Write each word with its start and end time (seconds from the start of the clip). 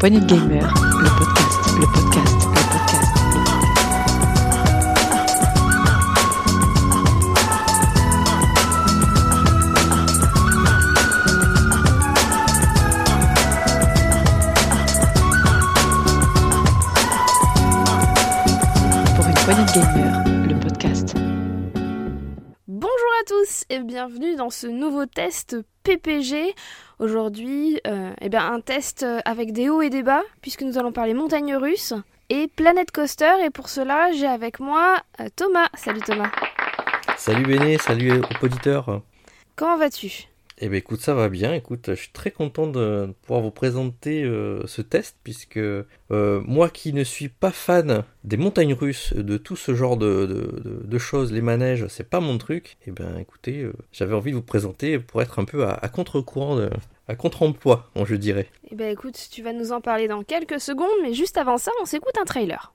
poignée 0.00 0.20
de 0.20 0.24
gamer, 0.24 0.62
le 0.62 1.08
podcast, 1.18 1.60
le 1.78 1.86
podcast, 1.92 2.46
le 2.46 2.62
podcast. 2.72 3.06
Pour 19.16 19.26
une 19.26 19.34
poignée 19.34 19.64
de 19.66 19.72
gamer, 19.74 20.24
le 20.48 20.58
podcast. 20.58 21.14
Bonjour 22.66 23.12
à 23.20 23.24
tous 23.26 23.64
et 23.68 23.80
bienvenue 23.80 24.34
dans 24.36 24.48
ce 24.48 24.66
nouveau 24.66 25.04
test 25.04 25.58
PPG. 25.82 26.54
Aujourd'hui, 27.00 27.80
euh, 27.86 28.12
eh 28.20 28.28
bien, 28.28 28.52
un 28.52 28.60
test 28.60 29.04
euh, 29.04 29.20
avec 29.24 29.54
des 29.54 29.70
hauts 29.70 29.80
et 29.80 29.88
des 29.88 30.02
bas, 30.02 30.20
puisque 30.42 30.60
nous 30.60 30.76
allons 30.76 30.92
parler 30.92 31.14
montagne 31.14 31.56
russe 31.56 31.94
et 32.28 32.46
Planet 32.46 32.90
Coaster. 32.90 33.32
Et 33.42 33.48
pour 33.48 33.70
cela, 33.70 34.12
j'ai 34.12 34.26
avec 34.26 34.60
moi 34.60 34.98
euh, 35.18 35.28
Thomas. 35.34 35.68
Salut 35.72 36.02
Thomas. 36.02 36.30
Salut 37.16 37.44
Béné, 37.44 37.78
salut 37.78 38.20
aux 38.20 38.44
auditeurs. 38.44 39.00
Comment 39.56 39.78
vas-tu? 39.78 40.29
Eh 40.62 40.68
ben 40.68 40.76
écoute, 40.76 41.00
ça 41.00 41.14
va 41.14 41.30
bien. 41.30 41.54
Écoute, 41.54 41.86
je 41.88 41.94
suis 41.94 42.10
très 42.12 42.30
content 42.30 42.66
de 42.66 43.14
pouvoir 43.22 43.40
vous 43.40 43.50
présenter 43.50 44.24
euh, 44.24 44.60
ce 44.66 44.82
test 44.82 45.16
puisque 45.24 45.56
euh, 45.56 45.84
moi 46.10 46.68
qui 46.68 46.92
ne 46.92 47.02
suis 47.02 47.30
pas 47.30 47.50
fan 47.50 48.04
des 48.24 48.36
montagnes 48.36 48.74
russes, 48.74 49.14
de 49.14 49.38
tout 49.38 49.56
ce 49.56 49.74
genre 49.74 49.96
de, 49.96 50.26
de- 50.26 50.82
de- 50.84 50.98
choses, 50.98 51.32
les 51.32 51.40
manèges, 51.40 51.86
c'est 51.88 52.08
pas 52.10 52.20
mon 52.20 52.36
truc. 52.36 52.76
Eh 52.86 52.90
ben 52.90 53.16
écoutez, 53.18 53.62
euh, 53.62 53.72
j'avais 53.90 54.14
envie 54.14 54.32
de 54.32 54.36
vous 54.36 54.42
présenter 54.42 54.98
pour 54.98 55.22
être 55.22 55.38
un 55.38 55.44
peu 55.46 55.66
à, 55.66 55.88
contre-courant, 55.88 56.60
à 57.08 57.14
contre-emploi, 57.16 57.88
je 58.04 58.14
dirais. 58.16 58.46
Eh 58.70 58.74
bien, 58.74 58.90
écoute, 58.90 59.16
tu 59.32 59.42
vas 59.42 59.54
nous 59.54 59.72
en 59.72 59.80
parler 59.80 60.08
dans 60.08 60.22
quelques 60.22 60.60
secondes, 60.60 60.88
mais 61.02 61.14
juste 61.14 61.38
avant 61.38 61.56
ça, 61.56 61.70
on 61.80 61.86
s'écoute 61.86 62.12
un 62.20 62.26
trailer. 62.26 62.74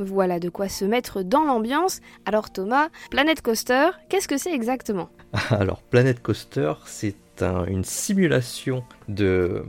Voilà 0.00 0.40
de 0.40 0.48
quoi 0.48 0.68
se 0.68 0.84
mettre 0.84 1.22
dans 1.22 1.44
l'ambiance. 1.44 2.00
Alors 2.26 2.50
Thomas, 2.50 2.88
Planet 3.10 3.42
Coaster, 3.42 3.90
qu'est-ce 4.08 4.28
que 4.28 4.38
c'est 4.38 4.52
exactement? 4.52 5.10
Alors, 5.50 5.82
Planet 5.82 6.20
Coaster, 6.20 6.72
c'est 6.86 7.16
un- 7.42 7.64
une 7.66 7.84
simulation 7.84 8.82
de, 9.08 9.64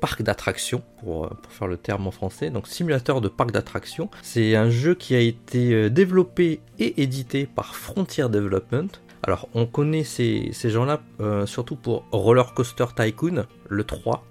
parc 0.00 0.22
d'attractions, 0.22 0.82
pour, 1.00 1.28
faire 1.50 1.68
le 1.68 1.76
terme 1.76 2.06
en 2.06 2.10
français. 2.10 2.50
Donc, 2.50 2.66
simulateur 2.66 3.20
de 3.20 3.28
parc 3.28 3.50
d'attractions. 3.52 4.08
C'est 4.22 4.56
un 4.56 4.70
jeu 4.70 4.94
qui 4.94 5.14
a 5.14 5.20
été 5.20 5.74
euh, 5.74 5.90
développé 5.90 6.60
et 6.78 7.02
édité 7.02 7.46
par 7.46 7.74
Frontier 7.76 8.28
Development. 8.28 8.88
Alors, 9.24 9.48
on 9.54 9.66
connaît 9.66 10.04
ces, 10.04 10.52
gens-là 10.64 11.00
euh, 11.20 11.44
surtout 11.44 11.76
pour 11.76 12.04
Roller 12.12 12.54
Coaster 12.54 12.86
Tycoon, 12.96 13.44
le 13.68 13.84
3, 13.84 14.24
Oui. 14.24 14.27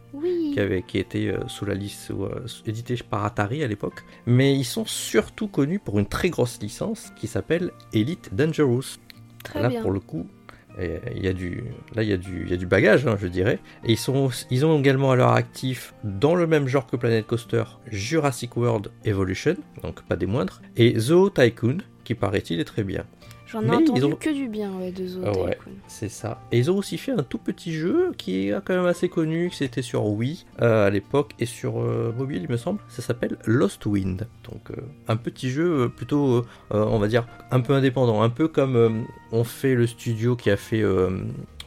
Qui, 0.58 0.64
avait, 0.64 0.82
qui 0.82 0.98
était 0.98 1.28
euh, 1.28 1.48
sous 1.48 1.66
la 1.66 1.76
liste 1.76 2.10
euh, 2.10 2.48
édité 2.66 2.96
par 3.08 3.24
Atari 3.26 3.64
à 3.64 3.68
l'époque. 3.68 4.04
Mais 4.26 4.56
ils 4.56 4.66
sont 4.66 4.86
surtout 4.86 5.48
connus 5.48 5.78
pour 5.78 6.00
une 6.00 6.08
très 6.08 6.30
grosse 6.30 6.60
licence 6.60 7.12
qui 7.16 7.28
s'appelle 7.28 7.72
Elite 7.94 8.34
Dangerous. 8.34 8.98
Très 9.44 9.62
là, 9.62 9.70
bien. 9.70 9.82
pour 9.84 9.92
le 9.92 10.00
coup, 10.00 10.26
euh, 10.80 10.98
il 11.16 11.24
y 11.24 11.28
a 11.28 11.34
du, 11.34 11.64
là, 11.94 12.02
il 12.02 12.10
y 12.10 12.14
a 12.14 12.18
du, 12.18 12.44
il 12.44 12.50
y 12.50 12.54
a 12.54 12.58
du 12.58 12.66
bagage, 12.66 13.06
hein, 13.06 13.18
je 13.22 13.28
dirais. 13.28 13.60
Et 13.86 13.92
ils, 13.92 13.98
sont, 13.98 14.30
ils 14.50 14.66
ont 14.66 14.80
également 14.80 15.12
à 15.12 15.16
leur 15.16 15.34
actif, 15.34 15.94
dans 16.04 16.34
le 16.34 16.48
même 16.48 16.68
genre 16.68 16.88
que 16.88 16.96
Planet 16.96 17.26
Coaster, 17.26 17.64
Jurassic 17.92 18.58
World 18.58 18.90
Evolution, 19.06 19.58
donc 19.84 20.02
pas 20.04 20.16
des 20.16 20.26
moindres, 20.26 20.62
et 20.76 20.98
Zoo 20.98 21.30
Tycoon, 21.30 21.78
qui 22.04 22.16
paraît-il 22.16 22.60
est 22.60 22.66
très 22.66 22.84
bien. 22.84 23.06
J'en 23.48 23.64
ai 23.64 23.70
entendu 23.70 23.92
ils 24.02 24.06
ont- 24.06 24.16
que 24.16 24.30
du 24.30 24.48
bien 24.50 24.72
ouais, 24.78 24.92
de 24.92 25.08
Zoo 25.08 25.22
Ah 25.26 25.32
ouais. 25.40 25.58
C'est 25.88 26.10
ça. 26.10 26.42
Et 26.52 26.58
ils 26.60 26.70
ont 26.70 26.78
aussi 26.78 26.98
fait 26.98 27.14
un 27.14 27.24
tout 27.24 27.38
petit 27.38 27.72
jeu 27.74 28.12
qui 28.18 28.48
est 28.50 28.52
quand 28.66 28.76
même 28.76 28.86
assez 28.86 29.08
connu, 29.10 29.50
qui 29.50 29.56
c'était 29.58 29.82
sur 29.82 30.06
Wii 30.06 30.46
euh, 30.62 30.88
à 30.88 30.90
l'époque 30.90 31.34
et 31.40 31.46
sur 31.46 31.80
euh, 31.82 32.14
mobile, 32.18 32.42
il 32.44 32.52
me 32.52 32.58
semble. 32.58 32.80
Ça 32.90 33.02
s'appelle 33.02 33.38
Lost 33.46 33.86
Wind. 33.86 34.28
Donc 34.52 34.72
euh, 34.72 34.76
un 35.08 35.16
petit 35.16 35.50
jeu 35.50 35.90
plutôt, 35.96 36.46
on 36.72 37.00
va 37.00 37.08
dire, 37.08 37.26
un 37.52 37.62
peu 37.62 37.74
indépendant, 37.74 38.22
un 38.22 38.30
peu 38.30 38.48
comme 38.48 39.06
on 39.32 39.44
fait 39.44 39.76
le 39.76 39.88
studio 39.88 40.36
qui 40.36 40.50
a 40.50 40.58
fait 40.58 40.84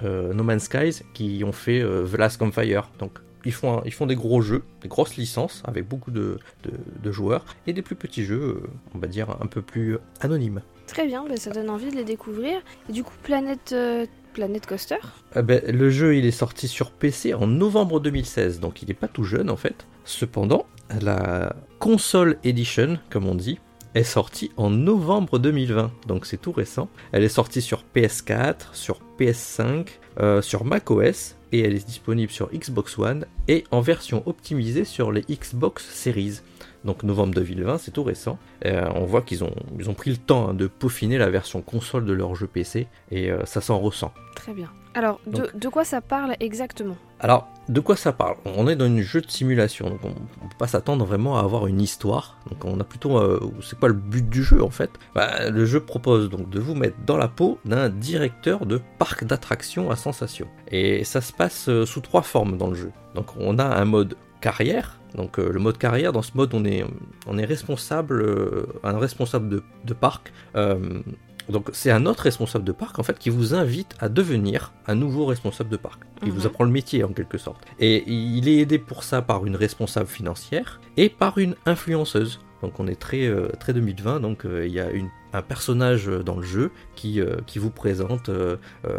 No 0.02 0.42
Man's 0.44 0.64
Skies, 0.64 1.02
qui 1.14 1.42
ont 1.44 1.52
fait 1.52 1.80
The 1.82 2.16
Last 2.18 2.38
Campfire. 2.38 2.91
Donc 2.98 3.18
ils 3.47 3.52
font, 3.52 3.78
un- 3.78 3.82
ils 3.86 3.92
font 3.92 4.04
des 4.06 4.16
gros 4.16 4.42
jeux, 4.42 4.62
des 4.82 4.88
grosses 4.88 5.16
licences 5.16 5.62
avec 5.64 5.88
beaucoup 5.88 6.10
de, 6.10 6.38
de- 6.64 6.70
de 7.02 7.10
joueurs 7.12 7.44
et 7.66 7.72
des 7.72 7.80
plus 7.82 7.97
petits 7.97 8.24
jeux, 8.24 8.60
on 8.94 8.98
va 8.98 9.06
dire, 9.06 9.30
un 9.41 9.47
peu 9.47 9.62
plus 9.62 9.97
anonymes. 10.20 10.60
Très 10.90 11.06
bien, 11.06 11.24
bah, 11.28 11.36
ça 11.36 11.50
donne 11.50 11.70
envie 11.70 11.90
de 11.90 11.94
les 11.94 12.04
découvrir. 12.04 12.60
Et 12.88 12.92
du 12.92 13.04
coup, 13.04 13.14
Planet, 13.22 13.70
euh, 13.72 14.06
Planet 14.34 14.66
Coaster 14.66 14.96
Ah 15.36 15.42
ben, 15.42 15.62
le 15.64 15.88
jeu 15.88 16.16
il 16.16 16.26
est 16.26 16.32
sorti 16.32 16.66
sur 16.66 16.90
PC 16.90 17.32
en 17.32 17.46
novembre 17.46 18.00
2016, 18.00 18.58
donc 18.58 18.82
il 18.82 18.88
n'est 18.88 18.94
pas 18.94 19.06
tout 19.06 19.22
jeune 19.22 19.50
en 19.50 19.56
fait. 19.56 19.86
Cependant, 20.04 20.66
la 21.00 21.54
console 21.78 22.38
edition, 22.42 22.98
comme 23.08 23.26
on 23.26 23.36
dit, 23.36 23.60
est 23.94 24.02
sortie 24.02 24.50
en 24.56 24.68
novembre 24.70 25.38
2020, 25.38 25.92
donc 26.08 26.26
c'est 26.26 26.38
tout 26.38 26.52
récent. 26.52 26.88
Elle 27.12 27.22
est 27.22 27.28
sortie 27.28 27.62
sur 27.62 27.84
PS4, 27.94 28.72
sur 28.72 29.00
PS5, 29.16 29.86
euh, 30.18 30.42
sur 30.42 30.64
macOS, 30.64 31.36
et 31.52 31.60
elle 31.60 31.74
est 31.74 31.86
disponible 31.86 32.32
sur 32.32 32.50
Xbox 32.50 32.98
One 32.98 33.26
et 33.46 33.62
en 33.70 33.80
version 33.80 34.24
optimisée 34.26 34.84
sur 34.84 35.12
les 35.12 35.22
Xbox 35.22 35.88
Series. 35.88 36.40
Donc 36.84 37.02
novembre 37.02 37.34
2020, 37.34 37.78
c'est 37.78 37.91
tout 37.91 38.02
récent. 38.04 38.38
Euh, 38.64 38.88
on 38.94 39.04
voit 39.04 39.20
qu'ils 39.22 39.44
ont, 39.44 39.54
ils 39.78 39.91
ont 39.91 39.94
pris 39.94 40.10
le 40.10 40.16
temps 40.16 40.48
hein, 40.48 40.54
de 40.54 40.66
peaufiner 40.66 41.18
la 41.18 41.28
version 41.28 41.60
console 41.60 42.04
de 42.06 42.12
leur 42.12 42.34
jeu 42.34 42.46
PC, 42.46 42.86
et 43.10 43.30
euh, 43.30 43.44
ça 43.44 43.60
s'en 43.60 43.78
ressent. 43.78 44.12
Très 44.34 44.52
bien. 44.54 44.70
Alors, 44.94 45.20
de, 45.26 45.32
Donc- 45.42 45.56
de 45.58 45.68
quoi 45.68 45.84
ça 45.84 46.00
parle 46.00 46.34
exactement? 46.41 46.96
Alors, 47.20 47.46
de 47.68 47.78
quoi 47.80 47.96
ça 47.96 48.12
parle? 48.12 48.36
On 48.46 48.66
est 48.66 48.76
dans 48.76 48.86
un 48.86 49.00
jeu 49.02 49.20
de 49.20 49.30
simulation, 49.30 49.91
donc 49.91 50.00
on 50.04 50.08
ne 50.08 50.48
peut 50.50 50.56
pas 50.58 50.66
s'attendre 50.66 51.04
vraiment 51.04 51.36
à 51.36 51.42
avoir 51.42 51.66
une 51.66 51.80
histoire. 51.82 52.38
Donc 52.48 52.64
on 52.64 52.80
a 52.80 52.84
plutôt... 52.84 53.18
euh, 53.18 53.38
c'est 53.62 53.78
quoi 53.78 53.88
le 53.88 53.94
but 53.94 54.26
du 54.28 54.42
jeu 54.42 54.62
en 54.64 54.70
fait? 54.70 54.91
Bah, 55.14 55.50
Le 55.50 55.66
jeu 55.66 55.80
propose 55.80 56.30
donc 56.30 56.48
de 56.48 56.58
vous 56.58 56.74
mettre 56.74 56.97
dans 57.06 57.18
la 57.18 57.28
peau 57.28 57.58
d'un 57.66 57.91
directeur 57.91 58.64
de 58.64 58.80
parc 58.98 59.24
d'attractions 59.24 59.91
à 59.91 59.97
sensations. 59.97 60.48
Et 60.68 61.04
ça 61.04 61.20
se 61.20 61.32
passe 61.34 61.68
sous 61.84 62.00
trois 62.00 62.22
formes 62.22 62.56
dans 62.56 62.68
le 62.68 62.74
jeu. 62.74 62.91
Donc 63.14 63.26
on 63.38 63.58
a 63.58 63.64
un 63.66 63.84
mode 63.84 64.16
carrière. 64.40 64.98
Donc 65.14 65.38
euh, 65.38 65.50
le 65.52 65.58
mode 65.58 65.78
carrière, 65.78 66.12
dans 66.12 66.22
ce 66.22 66.32
mode 66.34 66.54
on 66.54 66.64
est, 66.64 66.84
on 67.26 67.36
est 67.38 67.44
responsable, 67.44 68.22
euh, 68.22 68.66
un 68.84 68.98
responsable 68.98 69.48
de, 69.48 69.62
de 69.84 69.94
parc. 69.94 70.32
euh, 70.56 71.00
donc 71.48 71.68
c'est 71.72 71.90
un 71.90 72.06
autre 72.06 72.22
responsable 72.24 72.64
de 72.64 72.70
parc 72.70 73.00
en 73.00 73.02
fait 73.02 73.18
qui 73.18 73.28
vous 73.28 73.54
invite 73.54 73.96
à 73.98 74.08
devenir 74.08 74.72
un 74.86 74.94
nouveau 74.94 75.26
responsable 75.26 75.68
de 75.70 75.76
parc. 75.76 76.00
Il 76.22 76.28
Mhm. 76.28 76.34
vous 76.34 76.46
apprend 76.46 76.62
le 76.64 76.70
métier 76.70 77.02
en 77.02 77.08
quelque 77.08 77.38
sorte. 77.38 77.64
Et 77.80 78.04
il 78.08 78.46
est 78.48 78.58
aidé 78.58 78.78
pour 78.78 79.02
ça 79.02 79.20
par 79.20 79.44
une 79.46 79.56
responsable 79.56 80.06
financière 80.06 80.80
et 80.96 81.08
par 81.08 81.38
une 81.38 81.56
influenceuse. 81.66 82.38
Donc 82.62 82.78
on 82.78 82.86
est 82.86 82.94
très, 83.00 83.26
euh, 83.26 83.48
très 83.58 83.72
2020, 83.72 84.20
donc 84.20 84.44
euh, 84.44 84.64
il 84.66 84.72
y 84.72 84.78
a 84.78 84.90
une, 84.90 85.08
un 85.32 85.42
personnage 85.42 86.08
euh, 86.08 86.22
dans 86.22 86.36
le 86.36 86.42
jeu 86.42 86.70
qui, 86.94 87.20
euh, 87.20 87.36
qui 87.46 87.58
vous 87.58 87.70
présente, 87.70 88.28
euh, 88.28 88.56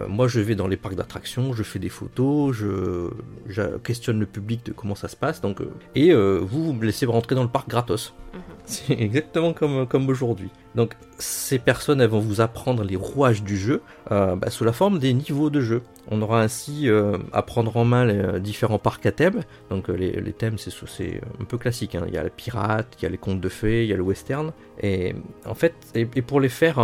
moi 0.07 0.27
je 0.27 0.39
vais 0.39 0.55
dans 0.55 0.67
les 0.67 0.77
parcs 0.77 0.95
d'attractions, 0.95 1.53
je 1.53 1.63
fais 1.63 1.79
des 1.79 1.89
photos, 1.89 2.55
je, 2.55 3.09
questionne 3.83 4.19
le 4.19 4.25
public 4.25 4.65
de 4.65 4.71
comment 4.71 4.95
ça 4.95 5.07
se 5.07 5.15
passe, 5.15 5.41
donc, 5.41 5.59
et 5.95 6.13
vous, 6.13 6.65
vous 6.65 6.73
me 6.73 6.85
laissez 6.85 7.05
rentrer 7.05 7.35
dans 7.35 7.43
le 7.43 7.49
parc 7.49 7.69
gratos. 7.69 8.13
Mhm. 8.33 8.41
C'est 8.65 8.99
exactement 8.99 9.53
comme, 9.53 9.87
comme 9.87 10.07
aujourd'hui. 10.09 10.49
Donc 10.75 10.95
ces 11.17 11.59
personnes, 11.59 11.99
elles 12.01 12.09
vont 12.09 12.19
vous 12.19 12.41
apprendre 12.41 12.83
les 12.83 12.95
rouages 12.95 13.43
du 13.43 13.57
jeu 13.57 13.81
euh, 14.11 14.35
bah, 14.35 14.49
sous 14.49 14.63
la 14.63 14.71
forme 14.71 14.99
des 14.99 15.13
niveaux 15.13 15.49
de 15.49 15.61
jeu. 15.61 15.81
On 16.09 16.21
aura 16.21 16.41
ainsi 16.41 16.89
euh, 16.89 17.17
à 17.33 17.41
prendre 17.41 17.75
en 17.77 17.85
main 17.85 18.05
les 18.05 18.17
euh, 18.17 18.39
différents 18.39 18.79
parcs 18.79 19.05
à 19.05 19.11
thème. 19.11 19.41
Donc 19.69 19.89
euh, 19.89 19.93
les, 19.93 20.33
thèmes, 20.33 20.57
c'est 20.57 21.21
un 21.39 21.43
peu 21.43 21.57
classique. 21.57 21.95
hein. 21.95 22.05
Il 22.07 22.13
y 22.13 22.17
a 22.17 22.23
le 22.23 22.29
pirate, 22.29 22.95
il 22.99 23.03
y 23.03 23.05
a 23.05 23.09
les 23.09 23.17
contes 23.17 23.41
de 23.41 23.49
fées, 23.49 23.83
il 23.83 23.89
y 23.89 23.93
a 23.93 23.97
le 23.97 24.03
western. 24.03 24.51
Et 24.81 25.13
en 25.45 25.55
fait, 25.55 25.73
et, 25.93 26.05
pour 26.05 26.39
les 26.39 26.49
faire, 26.49 26.79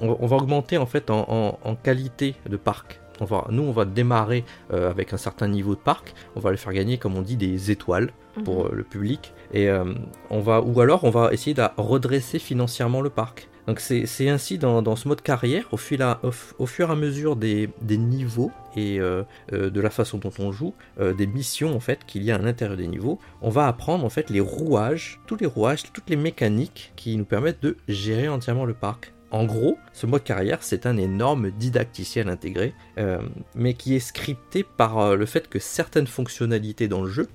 on, 0.00 0.26
va 0.26 0.36
augmenter 0.36 0.78
en 0.78 0.86
fait 0.86 1.10
en 1.10 1.76
qualité 1.82 2.34
de 2.48 2.56
parc. 2.56 3.00
On 3.20 3.24
va, 3.24 3.46
nous, 3.50 3.62
on 3.62 3.72
va 3.72 3.84
démarrer 3.84 4.44
euh, 4.72 4.90
avec 4.90 5.12
un 5.12 5.16
certain 5.16 5.48
niveau 5.48 5.74
de 5.74 5.80
parc. 5.80 6.14
On 6.36 6.40
va 6.40 6.50
les 6.50 6.56
faire 6.56 6.72
gagner, 6.72 6.98
comme 6.98 7.16
on 7.16 7.22
dit, 7.22 7.36
des 7.36 7.70
étoiles 7.70 8.10
pour 8.44 8.64
Mhm. 8.64 8.70
euh, 8.72 8.74
le 8.76 8.84
public. 8.84 9.32
Et 9.52 9.68
euh, 9.70 9.84
on 10.30 10.40
va, 10.40 10.60
ou 10.60 10.80
alors, 10.80 11.04
on 11.04 11.10
va 11.10 11.32
essayer 11.32 11.54
de 11.54 11.62
redresser 11.78 12.38
financièrement 12.38 13.00
le 13.00 13.10
parc. 13.10 13.48
Donc 13.66 13.80
c'est 13.80 14.06
c'est 14.06 14.28
ainsi 14.28 14.58
dans, 14.58 14.80
dans 14.80 14.94
ce 14.94 15.08
mode 15.08 15.22
carrière, 15.22 15.64
au, 15.72 15.76
fil 15.76 16.00
à- 16.00 16.20
au, 16.58 16.66
fur 16.66 16.88
et 16.88 16.92
à 16.92 16.94
mesure 16.94 17.34
des, 17.34 17.68
des 17.82 17.96
niveaux 17.98 18.52
et 18.76 19.00
euh, 19.00 19.24
euh, 19.52 19.70
de 19.70 19.80
la 19.80 19.90
façon 19.90 20.18
dont 20.18 20.30
on 20.38 20.52
joue, 20.52 20.72
euh, 21.00 21.12
des 21.14 21.26
missions 21.26 21.74
en 21.74 21.80
fait 21.80 22.04
qu'il 22.06 22.22
y 22.22 22.30
a 22.30 22.36
à 22.36 22.38
l'intérieur 22.38 22.76
des 22.76 22.86
niveaux, 22.86 23.18
on 23.42 23.50
va 23.50 23.66
apprendre 23.66 24.04
en 24.04 24.08
fait 24.08 24.30
les 24.30 24.38
rouages, 24.38 25.18
tous 25.26 25.34
les 25.40 25.46
rouages, 25.46 25.82
toutes 25.92 26.08
les 26.08 26.14
mécaniques 26.14 26.92
qui 26.94 27.16
nous 27.16 27.24
permettent 27.24 27.60
de 27.60 27.76
gérer 27.88 28.28
entièrement 28.28 28.66
le 28.66 28.74
parc. 28.74 29.12
En 29.30 29.44
gros, 29.44 29.76
ce 29.92 30.06
mode 30.06 30.22
carrière, 30.24 30.58
c'est 30.62 30.86
un 30.86 30.96
énorme 30.96 31.50
didacticiel 31.50 32.28
intégré, 32.28 32.74
euh, 32.98 33.18
mais 33.54 33.74
qui 33.74 33.96
est 33.96 34.00
scripté 34.00 34.62
par 34.64 34.98
euh, 34.98 35.16
le 35.16 35.26
fait 35.26 35.48
que 35.48 35.58
certaines 35.58 36.06
fonctionnalités 36.06 36.86
dans 36.88 37.02
le 37.02 37.10
jeu 37.10 37.26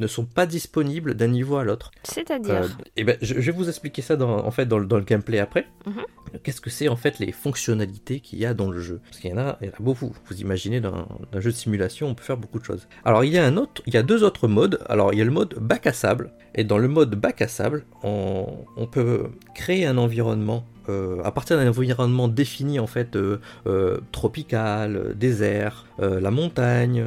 ne 0.00 0.06
sont 0.06 0.26
pas 0.26 0.46
disponibles 0.46 1.14
d'un 1.14 1.26
niveau 1.26 1.56
à 1.56 1.64
l'autre. 1.64 1.90
C'est-à-dire 2.04 2.54
Euh, 2.62 2.68
et 2.96 3.02
ben, 3.02 3.16
je, 3.20 3.34
je 3.34 3.40
vais 3.50 3.56
vous 3.56 3.68
expliquer 3.68 4.00
ça 4.02 4.14
dans, 4.14 4.44
en 4.46 4.50
fait 4.52 4.66
dans, 4.66 4.78
le- 4.78 4.86
dans 4.86 4.98
le 4.98 5.02
gameplay 5.04 5.40
après. 5.40 5.66
Mhm. 5.86 6.02
Qu'est-ce 6.44 6.60
que 6.60 6.70
c'est 6.70 6.88
en 6.88 6.94
fait 6.94 7.18
les 7.18 7.32
fonctionnalités 7.32 8.20
qu'il 8.20 8.38
y 8.38 8.46
a 8.46 8.54
dans 8.54 8.70
le 8.70 8.80
jeu? 8.80 9.00
Parce 9.04 9.18
qu'il 9.18 9.30
y 9.30 9.32
en 9.34 9.38
a, 9.38 9.58
il 9.60 9.66
y 9.66 9.70
en 9.70 9.72
a 9.72 9.76
beaucoup. 9.80 10.14
Vous 10.26 10.40
imaginez 10.40 10.80
dans 10.80 11.08
un 11.32 11.40
jeu 11.40 11.50
de 11.50 11.56
simulation, 11.56 12.06
on 12.08 12.14
peut 12.14 12.22
faire 12.22 12.36
beaucoup 12.36 12.58
de 12.60 12.64
choses. 12.64 12.86
Alors 13.04 13.24
il 13.24 13.32
y 13.32 13.38
a 13.38 13.44
un 13.44 13.56
autre, 13.56 13.82
il 13.86 13.94
y 13.94 13.96
a 13.96 14.02
deux 14.04 14.22
autres 14.22 14.46
modes. 14.46 14.78
Alors 14.88 15.12
il 15.14 15.18
y 15.18 15.22
a 15.22 15.24
le 15.24 15.30
mode 15.32 15.54
bac 15.58 15.86
à 15.88 15.92
sable. 15.92 16.30
Et 16.58 16.64
dans 16.64 16.78
le 16.78 16.88
mode 16.88 17.14
bac 17.14 17.40
à 17.40 17.46
sable, 17.46 17.84
on, 18.02 18.66
peut 18.90 19.28
créer 19.54 19.86
un 19.86 19.96
environnement 19.96 20.64
euh, 20.88 21.22
à 21.22 21.30
partir 21.30 21.56
d'un 21.56 21.68
environnement 21.68 22.26
défini 22.26 22.80
en 22.80 22.88
fait 22.88 23.14
euh, 23.14 23.38
euh, 23.68 23.98
tropical, 24.10 25.14
désert, 25.14 25.86
la 26.00 26.30
montagne, 26.32 27.04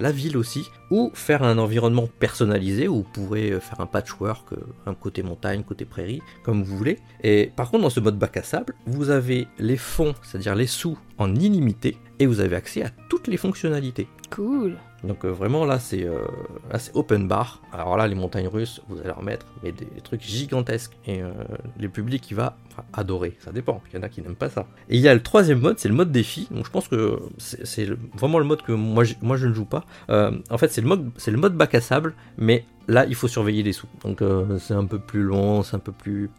la 0.00 0.12
ville 0.12 0.36
aussi, 0.36 0.66
ou 0.90 1.12
faire 1.14 1.44
un 1.44 1.58
environnement 1.58 2.08
personnalisé 2.18 2.88
où 2.88 2.96
vous 2.96 3.02
pourrez 3.02 3.58
faire 3.60 3.80
un 3.80 3.86
patchwork, 3.86 4.48
un 4.86 4.94
côté 4.94 5.22
montagne, 5.22 5.62
côté 5.62 5.84
prairie, 5.84 6.22
comme 6.42 6.64
vous 6.64 6.76
voulez. 6.76 6.98
Et 7.22 7.52
par 7.54 7.70
contre, 7.70 7.84
dans 7.84 7.90
ce 7.90 8.00
mode 8.00 8.18
bac 8.18 8.36
à 8.36 8.42
sable, 8.42 8.74
vous 8.86 9.10
avez 9.10 9.46
les 9.58 9.76
fonds, 9.76 10.14
c'est-à-dire 10.22 10.56
les 10.56 10.66
sous 10.66 10.98
en 11.18 11.34
illimité, 11.34 11.96
et 12.18 12.26
vous 12.26 12.40
avez 12.40 12.56
accès 12.56 12.82
à 12.82 12.90
toutes 13.08 13.28
les 13.28 13.36
fonctionnalités. 13.36 14.08
Cool. 14.30 14.76
Donc 15.04 15.24
euh, 15.24 15.28
vraiment 15.28 15.64
là 15.64 15.78
c'est 15.78 16.04
euh, 16.04 16.24
là 16.72 16.78
c'est 16.78 16.94
open 16.94 17.28
bar. 17.28 17.62
Alors 17.72 17.96
là 17.96 18.08
les 18.08 18.14
montagnes 18.14 18.48
russes 18.48 18.82
vous 18.88 18.98
allez 19.00 19.10
en 19.12 19.22
mettre 19.22 19.46
mais 19.62 19.72
des, 19.72 19.86
trucs 20.02 20.22
gigantesques 20.22 20.96
et 21.06 21.22
euh, 21.22 21.30
le 21.78 21.88
public 21.88 22.28
il 22.30 22.34
va 22.34 22.56
adorer. 22.92 23.36
Ça 23.40 23.52
dépend. 23.52 23.80
Il 23.92 23.96
y 23.96 23.98
en 23.98 24.02
a 24.02 24.08
qui 24.08 24.22
n'aiment 24.22 24.34
pas 24.36 24.50
ça. 24.50 24.66
Et 24.88 24.96
il 24.96 25.00
y 25.00 25.08
a 25.08 25.14
le 25.14 25.22
troisième 25.22 25.60
mode 25.60 25.78
c'est 25.78 25.88
le 25.88 25.94
mode 25.94 26.10
défi. 26.10 26.48
Donc 26.50 26.66
je 26.66 26.70
pense 26.70 26.88
que 26.88 27.20
c'est 27.38 27.88
vraiment 28.14 28.38
le 28.38 28.44
mode 28.44 28.62
que 28.62 28.72
moi 28.72 29.04
j'ai- 29.04 29.18
moi 29.22 29.36
je 29.36 29.46
ne 29.46 29.54
joue 29.54 29.64
pas. 29.64 29.84
Euh, 30.10 30.32
en 30.50 30.58
fait 30.58 30.72
c'est 30.72 30.80
le 30.80 30.88
mode 30.88 31.10
c'est 31.16 31.30
le 31.30 31.38
mode 31.38 31.54
bac 31.56 31.74
à 31.74 31.80
sable 31.80 32.14
mais 32.36 32.64
là 32.88 33.06
il 33.06 33.14
faut 33.14 33.28
surveiller 33.28 33.62
les 33.62 33.72
sous. 33.72 33.88
Donc 34.02 34.22
c'est 34.58 34.74
un 34.74 34.84
peu 34.86 34.98
plus 34.98 35.22
long, 35.22 35.62
c'est 35.62 35.76
un 35.76 35.80
peu 35.80 35.92
plus 35.92 36.30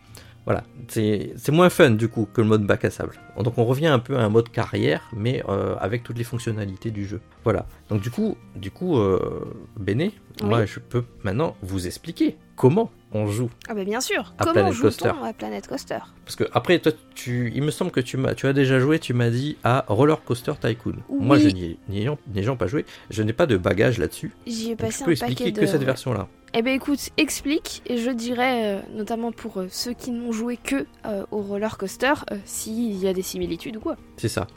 voilà, 0.46 0.64
c'est 0.88 1.50
moins 1.50 1.70
fun 1.70 1.92
du 1.92 2.08
coup 2.08 2.28
que 2.32 2.42
le 2.42 2.48
mode 2.48 2.66
bac 2.66 2.86
à 2.86 2.90
sable. 2.90 3.14
Donc 3.38 3.58
on 3.58 3.66
revient 3.66 3.88
un 3.88 4.00
peu 4.00 4.18
à 4.18 4.24
un 4.24 4.30
mode 4.30 4.50
carrière, 4.50 5.10
mais 5.16 5.44
euh, 5.48 5.76
avec 5.80 6.04
toutes 6.04 6.18
les 6.18 6.24
fonctionnalités 6.24 6.92
du 6.92 7.06
jeu. 7.06 7.22
Voilà. 7.44 7.68
Donc 7.90 8.02
du 8.02 8.10
coup, 8.10 8.36
du 8.56 8.72
coup, 8.72 8.98
euh, 8.98 9.46
Béné, 9.80 10.14
moi 10.44 10.60
Oui. 10.60 10.68
je 10.68 10.80
peux 10.80 11.04
maintenant 11.24 11.56
vous 11.62 11.88
expliquer 11.88 12.38
comment 12.56 12.92
on 13.12 13.26
joue. 13.28 13.50
Ah 13.68 13.74
bah 13.74 13.84
bien 13.84 14.02
sûr. 14.02 14.34
À 14.38 14.46
Comment 14.46 14.72
joue-t-on 14.72 15.10
Coaster. 15.10 15.12
à 15.26 15.34
Planet 15.34 15.68
Coaster? 15.68 15.98
Parce 16.26 16.36
que 16.36 16.44
après, 16.54 16.78
toi, 16.80 16.92
tu, 17.16 17.52
il 17.56 17.64
me 17.64 17.72
semble 17.72 17.90
que 17.90 18.00
tu 18.02 18.18
m'as, 18.18 18.36
tu 18.36 18.46
as 18.46 18.54
déjà 18.54 18.80
joué. 18.80 19.00
Tu 19.00 19.14
m'as 19.14 19.32
dit 19.32 19.58
à 19.64 19.84
Roller 19.88 20.22
Coaster 20.24 20.54
Tycoon. 20.62 20.96
Moi, 21.10 21.38
Oui. 21.38 21.44
je 21.44 21.48
n'y 21.90 22.02
ai- 22.04 22.56
pas 22.56 22.68
joué, 22.68 22.86
je 23.10 23.24
n'ai 23.24 23.34
pas 23.34 23.48
de 23.48 23.58
bagage 23.58 23.98
là-dessus. 23.98 24.32
J'y 24.46 24.72
ai 24.72 24.76
passé 24.76 25.00
je 25.00 25.04
peux 25.06 25.10
un 25.10 25.14
expliquer 25.14 25.44
paquet 25.46 25.54
que 25.56 25.62
de. 25.62 25.66
cette 25.66 25.84
version-là. 25.84 26.28
Eh 26.54 26.62
ben 26.64 26.74
écoute, 26.74 27.10
explique 27.18 27.82
et 27.88 27.98
je 27.98 28.10
dirais 28.12 28.78
euh, 28.78 28.82
notamment 28.96 29.32
pour 29.32 29.60
euh, 29.60 29.68
ceux 29.70 29.94
qui 29.94 30.10
n'ont 30.12 30.32
joué 30.32 30.58
que 30.58 30.86
euh, 31.06 31.24
au 31.32 31.42
roller 31.42 31.78
coaster 31.78 32.14
s'il 32.46 32.96
y 32.98 33.08
a 33.08 33.14
des 33.14 33.22
similitudes 33.22 33.78
ou 33.78 33.80
quoi. 33.80 33.96
C'est 34.18 34.30
ça. 34.30 34.48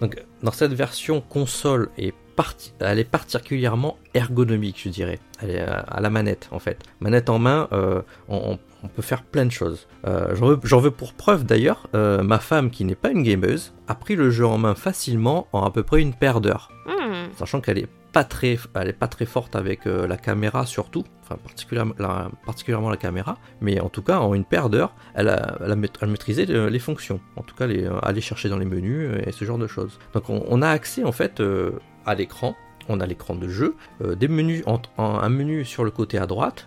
Donc, 0.00 0.22
dans 0.42 0.50
cette 0.52 0.72
version 0.74 1.20
console, 1.20 1.88
est 1.98 2.12
parti- 2.36 2.72
elle 2.80 2.98
est 2.98 3.04
particulièrement 3.04 3.96
ergonomique, 4.12 4.80
je 4.84 4.88
dirais. 4.90 5.18
Est 5.42 5.60
à, 5.60 6.00
la 6.00 6.10
manette, 6.10 6.48
en 6.50 6.58
fait. 6.58 6.82
Manette 7.00 7.28
en 7.28 7.38
main, 7.38 7.68
euh, 7.72 8.02
on, 8.28 8.58
peut 8.94 9.02
faire 9.02 9.22
plein 9.22 9.44
de 9.44 9.50
choses. 9.50 9.86
Euh, 10.06 10.34
J'en 10.62 10.78
veux, 10.80 10.90
pour 10.90 11.12
preuve 11.12 11.44
d'ailleurs, 11.44 11.88
euh, 11.94 12.22
ma 12.22 12.38
femme, 12.38 12.70
qui 12.70 12.84
n'est 12.84 12.94
pas 12.94 13.10
une 13.10 13.22
gameuse, 13.22 13.74
a 13.88 13.94
pris 13.94 14.14
le 14.16 14.30
jeu 14.30 14.46
en 14.46 14.58
main 14.58 14.74
facilement 14.74 15.48
en 15.52 15.64
à 15.64 15.70
peu 15.70 15.82
près 15.82 16.00
une 16.00 16.14
paire 16.14 16.40
d'heures. 16.40 16.70
Hmm, 16.86 17.26
Sachant 17.36 17.60
qu'elle 17.60 17.78
est 17.78 17.88
pas 18.12 18.24
très, 18.24 18.58
elle 18.74 18.88
est 18.88 18.92
pas 18.94 19.08
très 19.08 19.26
forte 19.26 19.56
avec 19.56 19.86
euh, 19.86 20.06
la 20.06 20.16
caméra 20.16 20.64
surtout, 20.64 21.04
enfin 21.22 21.36
particulièrement 21.44 21.92
la, 21.98 22.30
particulièrement 22.46 22.88
la 22.88 22.96
caméra, 22.96 23.36
mais 23.60 23.78
en 23.80 23.90
tout 23.90 24.00
cas 24.02 24.20
en 24.20 24.32
une 24.32 24.44
paire 24.46 24.70
d'heures, 24.70 24.94
elle, 25.14 25.28
a, 25.28 25.58
elle, 25.62 25.70
a 25.72 25.76
maît- 25.76 25.90
elle 26.00 26.08
maîtrisait 26.08 26.46
euh, 26.48 26.70
les 26.70 26.78
fonctions, 26.78 27.20
en 27.36 27.42
tout 27.42 27.54
cas 27.54 27.66
les, 27.66 27.84
euh, 27.84 27.98
aller 28.02 28.22
chercher 28.22 28.48
dans 28.48 28.56
les 28.56 28.64
menus 28.64 29.10
euh, 29.10 29.20
et 29.26 29.32
ce 29.32 29.44
genre 29.44 29.58
de 29.58 29.66
choses. 29.66 29.98
Donc 30.14 30.30
on, 30.30 30.42
on 30.48 30.62
a 30.62 30.68
accès 30.70 31.04
en 31.04 31.12
fait 31.12 31.40
euh, 31.40 31.72
à 32.06 32.14
l'écran. 32.14 32.54
On 32.88 33.00
a 33.00 33.06
l'écran 33.06 33.34
de 33.34 33.48
jeu, 33.48 33.74
euh, 34.02 34.14
des 34.14 34.28
menus, 34.28 34.62
en- 34.66 34.80
en- 34.96 35.18
un 35.18 35.28
menu 35.28 35.64
sur 35.64 35.84
le 35.84 35.90
côté 35.90 36.18
à 36.18 36.26
droite, 36.26 36.66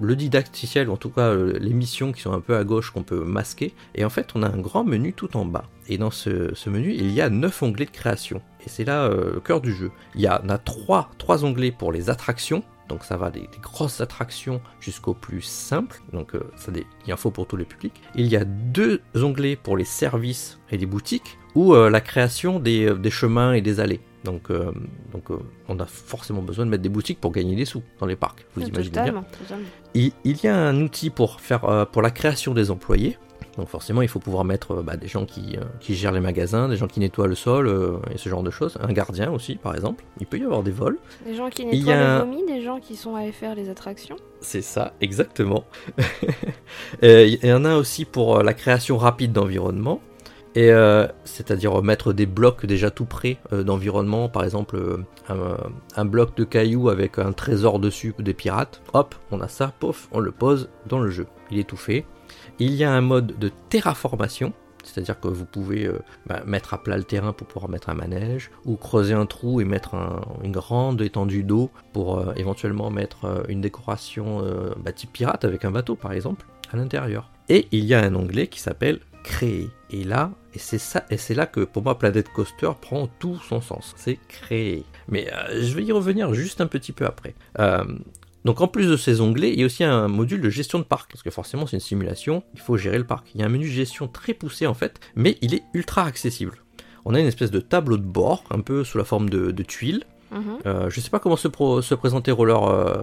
le 0.00 0.16
didacticiel, 0.16 0.88
ou 0.88 0.92
en 0.92 0.96
tout 0.96 1.10
cas 1.10 1.28
euh, 1.30 1.58
les 1.60 1.72
missions 1.72 2.12
qui 2.12 2.22
sont 2.22 2.32
un 2.32 2.40
peu 2.40 2.56
à 2.56 2.64
gauche 2.64 2.90
qu'on 2.90 3.02
peut 3.02 3.24
masquer, 3.24 3.74
et 3.94 4.04
en 4.04 4.10
fait 4.10 4.28
on 4.34 4.42
a 4.42 4.48
un 4.48 4.58
grand 4.58 4.84
menu 4.84 5.12
tout 5.12 5.36
en 5.36 5.44
bas. 5.44 5.64
Et 5.88 5.98
dans 5.98 6.10
ce, 6.10 6.52
menu, 6.70 6.92
il 6.94 7.10
y 7.10 7.20
a 7.20 7.28
9 7.28 7.62
onglets 7.62 7.86
de 7.86 7.90
création. 7.90 8.40
Et 8.64 8.68
c'est 8.68 8.84
là 8.84 9.04
euh, 9.04 9.32
le 9.34 9.40
cœur 9.40 9.60
du 9.60 9.74
jeu. 9.74 9.90
Il 10.14 10.20
y 10.20 10.26
a, 10.28 10.40
on 10.44 10.48
a 10.48 10.56
3, 10.58 11.10
trois 11.18 11.44
onglets 11.44 11.72
pour 11.72 11.90
les 11.92 12.08
attractions. 12.08 12.62
Donc 12.92 13.04
ça 13.04 13.16
va 13.16 13.30
des, 13.30 13.40
des 13.40 13.58
grosses 13.62 14.02
attractions 14.02 14.60
jusqu'au 14.78 15.14
plus 15.14 15.40
simple. 15.40 16.02
Donc 16.12 16.34
euh, 16.34 16.40
ça, 16.56 16.70
des- 16.70 16.84
il 17.06 17.08
y 17.08 17.12
en 17.14 17.16
faut 17.16 17.30
pour 17.30 17.46
tous 17.46 17.56
les 17.56 17.64
publics. 17.64 18.02
Il 18.14 18.26
y 18.26 18.36
a 18.36 18.44
deux 18.44 19.00
onglets 19.16 19.56
pour 19.56 19.78
les 19.78 19.86
services 19.86 20.58
et 20.70 20.76
les 20.76 20.84
boutiques. 20.84 21.38
Ou 21.54 21.74
euh, 21.74 21.88
la 21.88 22.02
création 22.02 22.60
des, 22.60 22.84
euh, 22.90 22.94
des 22.94 23.10
chemins 23.10 23.54
et 23.54 23.62
des 23.62 23.80
allées. 23.80 24.00
Donc, 24.24 24.50
euh, 24.50 24.72
donc 25.12 25.24
on 25.68 25.78
a 25.80 25.86
forcément 25.86 26.42
besoin 26.42 26.66
de 26.66 26.70
mettre 26.70 26.82
des 26.82 26.88
boutiques 26.90 27.18
pour 27.20 27.32
gagner 27.32 27.56
des 27.56 27.64
sous 27.64 27.82
dans 27.98 28.06
les 28.06 28.14
parcs. 28.16 28.44
Vous 28.54 28.60
imaginez 28.68 28.90
bien. 28.92 29.24
totalement. 29.38 29.64
Il, 29.94 30.12
il 30.24 30.36
y 30.44 30.48
a 30.48 30.56
un 30.56 30.78
outil 30.82 31.08
pour 31.08 31.40
faire 31.40 31.88
pour 31.92 32.02
la 32.02 32.10
création 32.10 32.52
des 32.52 32.70
employés. 32.70 33.16
Donc 33.58 33.68
forcément, 33.68 34.00
il 34.02 34.08
faut 34.08 34.18
pouvoir 34.18 34.44
mettre 34.44 34.72
euh, 34.78 34.82
bah, 34.82 34.96
des 34.96 35.08
gens 35.08 35.26
qui, 35.26 35.56
euh, 35.58 35.64
qui 35.80 35.94
gèrent 35.94 36.12
les 36.12 36.20
magasins, 36.20 36.68
des 36.68 36.76
gens 36.76 36.86
qui 36.86 37.00
nettoient 37.00 37.26
le 37.26 37.34
sol 37.34 37.66
euh, 37.68 37.98
et 38.12 38.16
ce 38.16 38.28
genre 38.28 38.42
de 38.42 38.50
choses. 38.50 38.78
Un 38.80 38.92
gardien 38.92 39.30
aussi, 39.30 39.56
par 39.56 39.74
exemple. 39.74 40.04
Il 40.20 40.26
peut 40.26 40.38
y 40.38 40.42
avoir 40.44 40.62
des 40.62 40.70
vols. 40.70 40.98
Des 41.26 41.34
gens 41.34 41.50
qui 41.50 41.66
nettoient 41.66 41.92
a- 41.94 42.18
le 42.18 42.24
vomi, 42.24 42.46
des 42.46 42.62
gens 42.62 42.80
qui 42.80 42.96
sont 42.96 43.14
allés 43.14 43.32
faire 43.32 43.54
les 43.54 43.68
attractions. 43.68 44.16
C'est 44.40 44.62
ça, 44.62 44.94
exactement. 45.02 45.64
Il 47.02 47.38
y 47.44 47.52
en 47.52 47.64
a 47.64 47.76
aussi 47.76 48.04
pour 48.04 48.42
la 48.42 48.54
création 48.54 48.96
rapide 48.96 49.32
d'environnement. 49.32 50.00
Et 50.54 50.70
euh, 50.70 51.06
c'est-à-dire 51.24 51.82
mettre 51.82 52.12
des 52.12 52.26
blocs 52.26 52.66
déjà 52.66 52.90
tout 52.90 53.06
euh, 53.52 53.62
d'environnement, 53.62 54.28
par 54.28 54.44
exemple 54.44 54.76
euh, 54.76 54.98
un, 55.30 55.56
un 55.96 56.04
bloc 56.04 56.36
de 56.36 56.44
cailloux 56.44 56.90
avec 56.90 57.18
un 57.18 57.32
trésor 57.32 57.78
dessus 57.78 58.14
des 58.18 58.34
pirates. 58.34 58.82
Hop, 58.92 59.14
on 59.30 59.40
a 59.40 59.48
ça, 59.48 59.72
pof, 59.80 60.08
on 60.12 60.20
le 60.20 60.30
pose 60.30 60.68
dans 60.86 60.98
le 61.00 61.08
jeu. 61.10 61.26
Il 61.50 61.58
est 61.58 61.64
tout 61.64 61.78
fait. 61.78 62.04
Il 62.58 62.74
y 62.74 62.84
a 62.84 62.92
un 62.92 63.00
mode 63.00 63.38
de 63.38 63.50
terraformation, 63.68 64.52
c'est-à-dire 64.84 65.18
que 65.20 65.28
vous 65.28 65.44
pouvez 65.44 65.86
euh, 65.86 65.98
bah, 66.26 66.42
mettre 66.46 66.74
à 66.74 66.82
plat 66.82 66.96
le 66.96 67.04
terrain 67.04 67.32
pour 67.32 67.46
pouvoir 67.46 67.70
mettre 67.70 67.88
un 67.88 67.94
manège, 67.94 68.50
ou 68.64 68.76
creuser 68.76 69.14
un 69.14 69.26
trou 69.26 69.60
et 69.60 69.64
mettre 69.64 69.94
un- 69.94 70.20
une 70.44 70.52
grande 70.52 71.00
étendue 71.02 71.42
d'eau 71.44 71.70
pour 71.92 72.18
euh, 72.18 72.32
éventuellement 72.36 72.90
mettre 72.90 73.24
euh, 73.24 73.42
une 73.48 73.60
décoration 73.60 74.42
bah, 74.84 74.92
type 74.92 75.12
pirate 75.12 75.44
avec 75.44 75.64
un 75.64 75.70
bateau 75.70 75.94
par 75.96 76.12
exemple 76.12 76.46
à 76.72 76.76
l'intérieur. 76.76 77.30
Et 77.48 77.68
il 77.72 77.84
y 77.84 77.94
a 77.94 78.00
un 78.00 78.14
onglet 78.14 78.46
qui 78.46 78.60
s'appelle 78.60 79.00
créer. 79.24 79.68
Et 79.90 80.04
là, 80.04 80.32
et 80.54 80.58
c'est 80.58 80.78
ça, 80.78 81.04
et 81.10 81.16
c'est 81.16 81.34
là 81.34 81.46
que 81.46 81.60
pour 81.60 81.82
moi 81.82 81.98
Planet 81.98 82.28
Coaster 82.28 82.70
prend 82.80 83.06
tout 83.18 83.38
son 83.48 83.60
sens. 83.60 83.94
C'est 83.96 84.18
créer. 84.28 84.84
Mais 85.08 85.30
je 85.60 85.74
vais 85.74 85.84
y 85.84 85.92
revenir 85.92 86.32
juste 86.34 86.60
un 86.60 86.66
petit 86.66 86.92
peu 86.92 87.04
après. 87.06 87.34
Donc 88.44 88.60
en 88.60 88.68
plus 88.68 88.88
de 88.88 88.96
ces 88.96 89.20
onglets, 89.20 89.52
il 89.52 89.60
y 89.60 89.62
a 89.62 89.66
aussi 89.66 89.84
un 89.84 90.08
module 90.08 90.40
de 90.40 90.50
gestion 90.50 90.78
de 90.78 90.84
parc, 90.84 91.10
parce 91.10 91.22
que 91.22 91.30
forcément 91.30 91.66
c'est 91.66 91.76
une 91.76 91.80
simulation, 91.80 92.42
il 92.54 92.60
faut 92.60 92.76
gérer 92.76 92.98
le 92.98 93.06
parc. 93.06 93.28
Il 93.34 93.40
y 93.40 93.44
a 93.44 93.46
un 93.46 93.50
menu 93.50 93.66
de 93.66 93.72
gestion 93.72 94.08
très 94.08 94.34
poussé 94.34 94.66
en 94.66 94.74
fait, 94.74 94.98
mais 95.14 95.38
il 95.42 95.54
est 95.54 95.62
ultra 95.74 96.04
accessible. 96.04 96.62
On 97.04 97.14
a 97.14 97.20
une 97.20 97.26
espèce 97.26 97.50
de 97.50 97.60
tableau 97.60 97.96
de 97.96 98.02
bord, 98.02 98.44
un 98.50 98.60
peu 98.60 98.84
sous 98.84 98.98
la 98.98 99.04
forme 99.04 99.28
de, 99.28 99.50
de 99.50 99.62
tuiles. 99.62 100.04
Mhm. 100.32 100.58
Euh, 100.66 100.88
je 100.90 101.00
sais 101.00 101.10
pas 101.10 101.18
comment 101.18 101.36
se, 101.36 101.46
pro- 101.48 101.82
se 101.82 101.94
présenter 101.94 102.30
Roller 102.32 102.62
euh, 102.62 103.00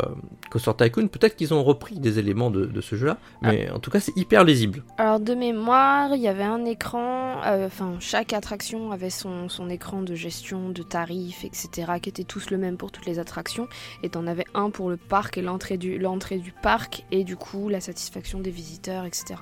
Coaster 0.49 0.71
Tycoon, 0.77 1.07
peut-être 1.07 1.35
qu'ils 1.35 1.53
ont 1.53 1.63
repris 1.63 1.99
des 1.99 2.17
éléments 2.19 2.49
de, 2.49 2.65
de 2.65 2.81
ce 2.81 2.95
jeu-là, 2.95 3.17
mais 3.43 3.69
en 3.69 3.79
tout 3.79 3.91
cas 3.91 3.99
c'est 3.99 4.15
hyper 4.17 4.43
lisible. 4.43 4.83
Alors 4.97 5.19
de 5.19 5.33
mémoire, 5.35 6.15
il 6.15 6.21
y 6.21 6.27
avait 6.27 6.43
un 6.43 6.65
écran, 6.65 7.41
euh, 7.45 7.67
enfin 7.67 7.93
chaque 7.99 8.33
attraction 8.33 8.91
avait 8.91 9.09
son, 9.11 9.47
son 9.49 9.69
écran 9.69 10.01
de 10.01 10.15
gestion, 10.15 10.69
de 10.69 10.81
tarifs, 10.81 11.45
etc. 11.45 11.69
qui 12.01 12.09
étaient 12.09 12.23
tous 12.23 12.49
le 12.49 12.57
même 12.57 12.77
pour 12.77 12.91
toutes 12.91 13.05
les 13.05 13.19
attractions. 13.19 13.67
Et 14.03 14.09
t'en 14.09 14.25
avais 14.27 14.45
un 14.55 14.69
pour 14.71 14.89
le 14.89 14.97
parc 14.97 15.37
et 15.37 15.41
l'entrée 15.41 15.77
du, 15.77 15.99
l'entrée 15.99 16.39
du 16.39 16.51
parc 16.51 17.05
et 17.11 17.23
du 17.23 17.35
coup 17.35 17.69
la 17.69 17.79
satisfaction 17.81 18.39
des 18.39 18.51
visiteurs, 18.51 19.05
etc. 19.05 19.35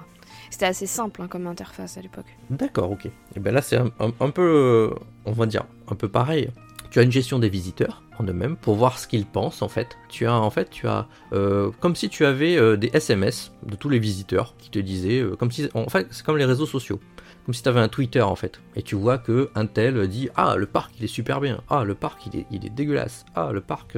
C'était 0.49 0.65
assez 0.65 0.85
simple 0.87 1.21
hein, 1.21 1.27
comme 1.29 1.47
interface 1.47 1.97
à 1.97 2.01
l'époque. 2.01 2.25
D'accord, 2.49 2.91
ok. 2.91 3.05
Et 3.35 3.39
ben 3.39 3.53
là 3.53 3.61
c'est 3.61 3.77
un, 3.77 3.91
un- 3.99 4.11
un 4.19 4.29
peu, 4.29 4.93
on 5.25 5.31
va 5.31 5.45
dire, 5.45 5.63
un 5.89 5.95
peu 5.95 6.09
pareil. 6.09 6.49
Tu 6.89 6.99
as 6.99 7.03
une 7.03 7.11
gestion 7.11 7.39
des 7.39 7.49
visiteurs 7.49 8.01
en 8.19 8.23
eux-mêmes 8.23 8.55
pour 8.55 8.75
voir 8.75 8.97
ce 8.97 9.07
qu'ils 9.07 9.25
pensent 9.25 9.61
en 9.61 9.67
fait. 9.67 9.97
Tu 10.09 10.25
as 10.25 10.33
en 10.33 10.49
fait, 10.49 10.69
tu 10.69 10.87
as 10.87 11.07
euh, 11.33 11.69
comme 11.79 11.95
si 11.95 12.09
tu 12.09 12.25
avais 12.25 12.57
euh, 12.57 12.75
des 12.77 12.89
SMS 12.93 13.51
de 13.65 13.75
tous 13.75 13.89
les 13.89 13.99
visiteurs 13.99 14.55
qui 14.57 14.69
te 14.69 14.79
disaient, 14.79 15.19
euh, 15.19 15.35
comme 15.35 15.51
si, 15.51 15.69
en 15.73 15.87
fait, 15.89 16.07
c'est 16.11 16.25
comme 16.25 16.37
les 16.37 16.45
réseaux 16.45 16.65
sociaux. 16.65 16.99
Comme 17.45 17.53
si 17.53 17.63
tu 17.63 17.69
avais 17.69 17.79
un 17.79 17.87
Twitter 17.87 18.21
en 18.21 18.35
fait. 18.35 18.59
Et 18.75 18.81
tu 18.81 18.95
vois 18.95 19.17
que 19.17 19.49
un 19.55 19.67
tel 19.67 20.05
dit 20.09 20.27
Ah, 20.35 20.55
le 20.57 20.65
parc 20.65 20.91
il 20.99 21.05
est 21.05 21.07
super 21.07 21.39
bien. 21.39 21.61
Ah, 21.69 21.85
le 21.85 21.95
parc 21.95 22.25
il 22.25 22.41
est, 22.41 22.45
il 22.51 22.65
est 22.65 22.69
dégueulasse. 22.69 23.25
Ah, 23.35 23.51
le 23.53 23.61
parc 23.61 23.95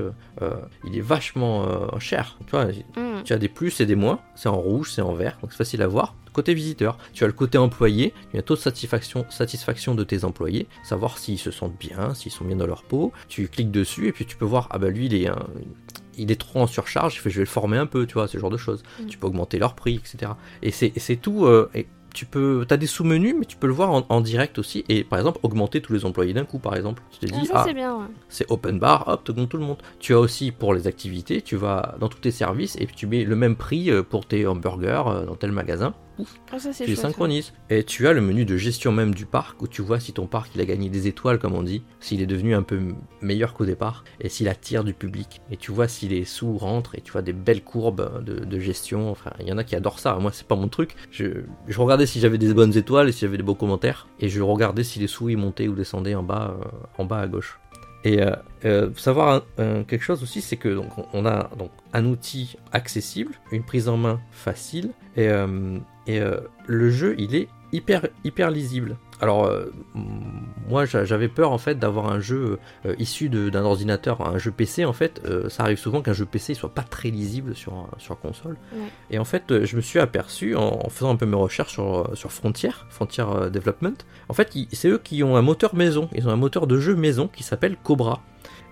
il 0.86 0.96
est 0.96 1.02
vachement 1.02 1.66
cher. 2.00 2.38
Tu 2.46 2.52
vois, 2.52 2.66
Mm. 2.66 3.24
tu 3.24 3.34
as 3.34 3.38
des 3.40 3.50
plus 3.50 3.82
et 3.82 3.88
des 3.88 3.96
moins. 3.96 4.20
C'est 4.36 4.50
en 4.50 4.58
rouge, 4.60 4.92
c'est 4.92 5.02
en 5.02 5.14
vert. 5.14 5.40
Donc 5.42 5.52
c'est 5.52 5.58
facile 5.58 5.82
à 5.82 5.88
voir. 5.88 6.14
Côté 6.40 6.54
visiteur, 6.54 6.98
tu 7.12 7.26
as 7.26 7.28
le 7.28 7.34
côté 7.34 7.58
employé. 7.58 8.14
Il 8.32 8.36
y 8.36 8.38
a 8.38 8.40
un 8.40 8.44
taux 8.44 8.56
de 8.56 8.60
satisfaction, 8.62 9.26
satisfaction 9.30 9.94
de 9.94 10.06
tes 10.06 10.24
employés. 10.24 10.68
Savoir 10.84 11.18
s'ils 11.18 11.38
se 11.38 11.52
sentent 11.52 11.78
bien, 11.78 12.14
s'ils 12.14 12.32
sont 12.32 12.46
bien 12.46 12.56
dans 12.56 12.66
leur 12.66 12.84
peau. 12.84 13.12
Tu 13.28 13.50
cliques 13.50 13.72
dessus 13.72 14.08
et 14.08 14.14
puis 14.14 14.26
tu 14.26 14.38
peux 14.38 14.46
voir 14.46 14.70
Ah, 14.72 14.78
bah 14.78 14.88
lui 14.90 15.08
il 15.08 15.16
est. 15.16 15.28
un- 15.28 15.46
il 16.18 16.32
est 16.32 16.40
trop 16.40 16.62
en 16.62 16.68
surcharge, 16.68 17.20
je 17.22 17.30
vais 17.30 17.40
le 17.42 17.46
former 17.46 17.78
un 17.78 17.86
peu, 17.88 18.06
tu 18.06 18.14
vois, 18.14 18.30
ce 18.30 18.38
genre 18.38 18.50
de 18.50 18.56
choses. 18.58 18.84
Mm. 19.02 19.06
Tu 19.08 19.18
peux 19.18 19.28
augmenter 19.28 19.60
leur 19.60 19.74
prix, 19.76 19.96
etc. 19.96 20.32
Et 20.64 20.72
c'est 20.72 21.16
tout. 21.18 21.46
euh, 21.46 21.70
et 21.76 21.88
tu 22.14 22.26
peux, 22.26 22.66
as 22.72 22.78
des 22.78 22.88
sous-menus, 22.88 23.36
mais 23.38 23.46
tu 23.46 23.56
peux 23.56 23.68
le 23.68 23.74
voir 23.74 23.92
en, 23.92 24.04
en 24.10 24.20
direct 24.22 24.58
aussi. 24.60 24.84
Et 24.90 25.04
par 25.04 25.20
exemple, 25.20 25.40
augmenter 25.44 25.80
tous 25.82 25.94
les 25.94 26.06
employés 26.06 26.34
d'un 26.34 26.44
coup, 26.46 26.58
par 26.60 26.76
exemple. 26.76 27.04
Tu 27.12 27.20
te 27.28 27.34
Ah, 27.36 27.40
dis, 27.40 27.46
ça 27.46 27.54
ah, 27.58 27.66
c'est 28.30 28.46
ouais. 28.50 28.54
open 28.54 28.80
bar, 28.80 29.08
hop, 29.08 29.24
tu 29.26 29.34
tout 29.48 29.58
le 29.58 29.64
monde. 29.64 29.78
Tu 30.00 30.14
as 30.14 30.20
aussi 30.20 30.52
pour 30.52 30.74
les 30.74 30.88
activités, 30.88 31.42
tu 31.42 31.56
vas 31.58 31.96
dans 32.00 32.08
tous 32.10 32.20
tes 32.20 32.32
services 32.32 32.76
et 32.80 32.86
puis 32.88 32.96
tu 32.96 33.06
mets 33.08 33.24
le 33.26 33.36
même 33.36 33.56
prix 33.56 33.92
euh, 33.92 34.04
pour 34.04 34.26
tes 34.26 34.48
hamburgers 34.48 35.04
euh, 35.08 35.26
dans 35.26 35.36
tel 35.36 35.52
magasin. 35.52 35.94
Ah, 36.52 36.60
ça 36.60 36.72
Tu 36.72 36.84
les 36.84 36.88
chouette, 36.88 36.90
ouais. 36.90 36.96
synchronises. 36.96 37.54
Et 37.70 37.84
tu 37.84 38.08
as 38.08 38.14
le 38.14 38.22
menu 38.22 38.46
de 38.46 38.58
gestion 38.58 38.92
même 38.92 39.14
du 39.14 39.26
parc 39.26 39.62
où 39.62 39.68
tu 39.68 39.82
vois 39.82 40.00
si 40.00 40.14
ton 40.14 40.28
parc 40.28 40.52
il 40.56 40.62
a 40.62 40.66
gagné 40.66 40.90
des 40.90 41.08
étoiles, 41.08 41.40
comme 41.40 41.54
on 41.54 41.64
dit, 41.64 41.84
s'il 42.00 42.22
est 42.22 42.26
devenu 42.26 42.56
un 42.56 42.64
peu 42.64 42.80
meilleur 43.22 43.54
qu'au 43.54 43.66
départ 43.66 44.04
et 44.20 44.30
s'il 44.30 44.48
attire 44.50 44.84
du 44.84 44.94
public. 44.94 45.42
Et 45.52 45.58
tu 45.58 45.72
vois 45.72 45.88
si 45.88 46.08
les 46.08 46.26
sous 46.26 46.58
rentrent 46.58 46.96
et 46.96 47.02
tu 47.02 47.12
vois 47.12 47.22
des 47.22 47.34
belles 47.34 47.64
courbes 47.64 48.24
de, 48.24 48.46
de 48.46 48.60
gestion. 48.60 49.10
Enfin, 49.12 49.32
il 49.40 49.48
y 49.48 49.52
en 49.52 49.58
a 49.58 49.64
qui 49.64 49.76
adorent 49.76 50.00
ça. 50.00 50.16
Moi, 50.16 50.32
c'est 50.34 50.48
pas 50.48 50.56
mon 50.56 50.68
truc. 50.68 50.96
Je, 51.12 51.44
je 51.68 51.80
regardais 51.80 52.06
si 52.06 52.20
j'avais 52.20 52.38
des 52.38 52.54
bonnes 52.54 52.76
étoiles 52.78 53.10
et 53.10 53.12
si 53.12 53.22
j'avais 53.22 53.38
des 53.38 53.44
beaux 53.44 53.56
commentaires. 53.56 54.08
Et 54.20 54.30
je 54.30 54.42
regardais 54.42 54.84
si 54.84 55.00
les 55.00 55.08
sous 55.08 55.30
ils 55.30 55.38
montaient 55.38 55.68
ou 55.68 55.76
descendaient 55.76 56.16
en 56.16 56.24
bas, 56.24 56.56
euh, 56.60 56.66
en 56.98 57.06
bas 57.06 57.20
à 57.20 57.28
gauche. 57.28 57.60
Et 58.06 58.22
euh, 58.22 58.34
euh, 58.64 58.90
savoir 58.96 59.44
quelque 59.58 60.02
chose 60.02 60.24
aussi, 60.24 60.40
c'est 60.40 60.56
que 60.56 60.70
donc, 60.70 60.88
on 61.14 61.26
a 61.26 61.50
donc 61.58 61.72
un 61.92 62.06
outil 62.06 62.56
accessible, 62.72 63.34
une 63.52 63.64
prise 63.64 63.90
en 63.90 63.98
main 63.98 64.22
facile, 64.32 64.92
et, 65.18 65.28
et 66.10 66.20
euh, 66.20 66.38
le 66.68 66.90
jeu 66.90 67.16
il 67.18 67.36
est 67.36 67.48
hyper 67.72 68.08
hyper 68.24 68.50
lisible. 68.50 68.98
Alors 69.22 69.46
euh, 69.46 69.66
moi 70.68 70.86
j'a- 70.86 71.04
j'avais 71.06 71.28
peur 71.28 71.52
en 71.52 71.58
fait 71.58 71.78
d'avoir 71.78 72.10
un 72.12 72.20
jeu 72.20 72.58
euh, 72.86 72.96
issu 73.00 73.30
d'un 73.30 73.64
ordinateur, 73.64 74.26
un 74.28 74.38
jeu 74.38 74.50
PC 74.52 74.86
en 74.86 74.94
fait. 74.94 75.22
ça 75.50 75.64
arrive 75.64 75.78
souvent 75.78 76.02
qu'un 76.02 76.14
jeu 76.14 76.26
PC 76.26 76.54
soit 76.54 76.74
pas 76.74 76.82
très 76.84 77.10
lisible 77.10 77.54
sur 77.56 77.88
sur 77.98 78.20
console. 78.20 78.58
Ouais. 78.74 78.80
Et 79.12 79.20
en 79.20 79.26
fait 79.26 79.66
je 79.66 79.76
me 79.76 79.82
suis 79.82 80.00
aperçu 80.00 80.56
en, 80.56 80.80
en 80.86 80.90
faisant 80.90 81.12
un 81.12 81.16
peu 81.16 81.26
mes 81.26 81.36
recherches 81.36 81.74
sur 81.74 82.10
sur 82.16 82.32
Frontier, 82.32 82.72
Frontier 82.90 83.26
Development. 83.52 83.98
En 84.30 84.34
fait 84.34 84.52
c'est 84.72 84.88
eux 84.90 84.98
qui 85.04 85.22
ont 85.24 85.36
un 85.36 85.42
moteur 85.44 85.76
maison. 85.76 86.10
Ils 86.16 86.28
ont 86.28 86.32
un 86.32 86.36
moteur 86.38 86.66
de 86.66 86.80
jeu 86.80 86.96
maison 86.96 87.28
qui 87.28 87.44
s'appelle 87.44 87.78
Cobra. 87.84 88.22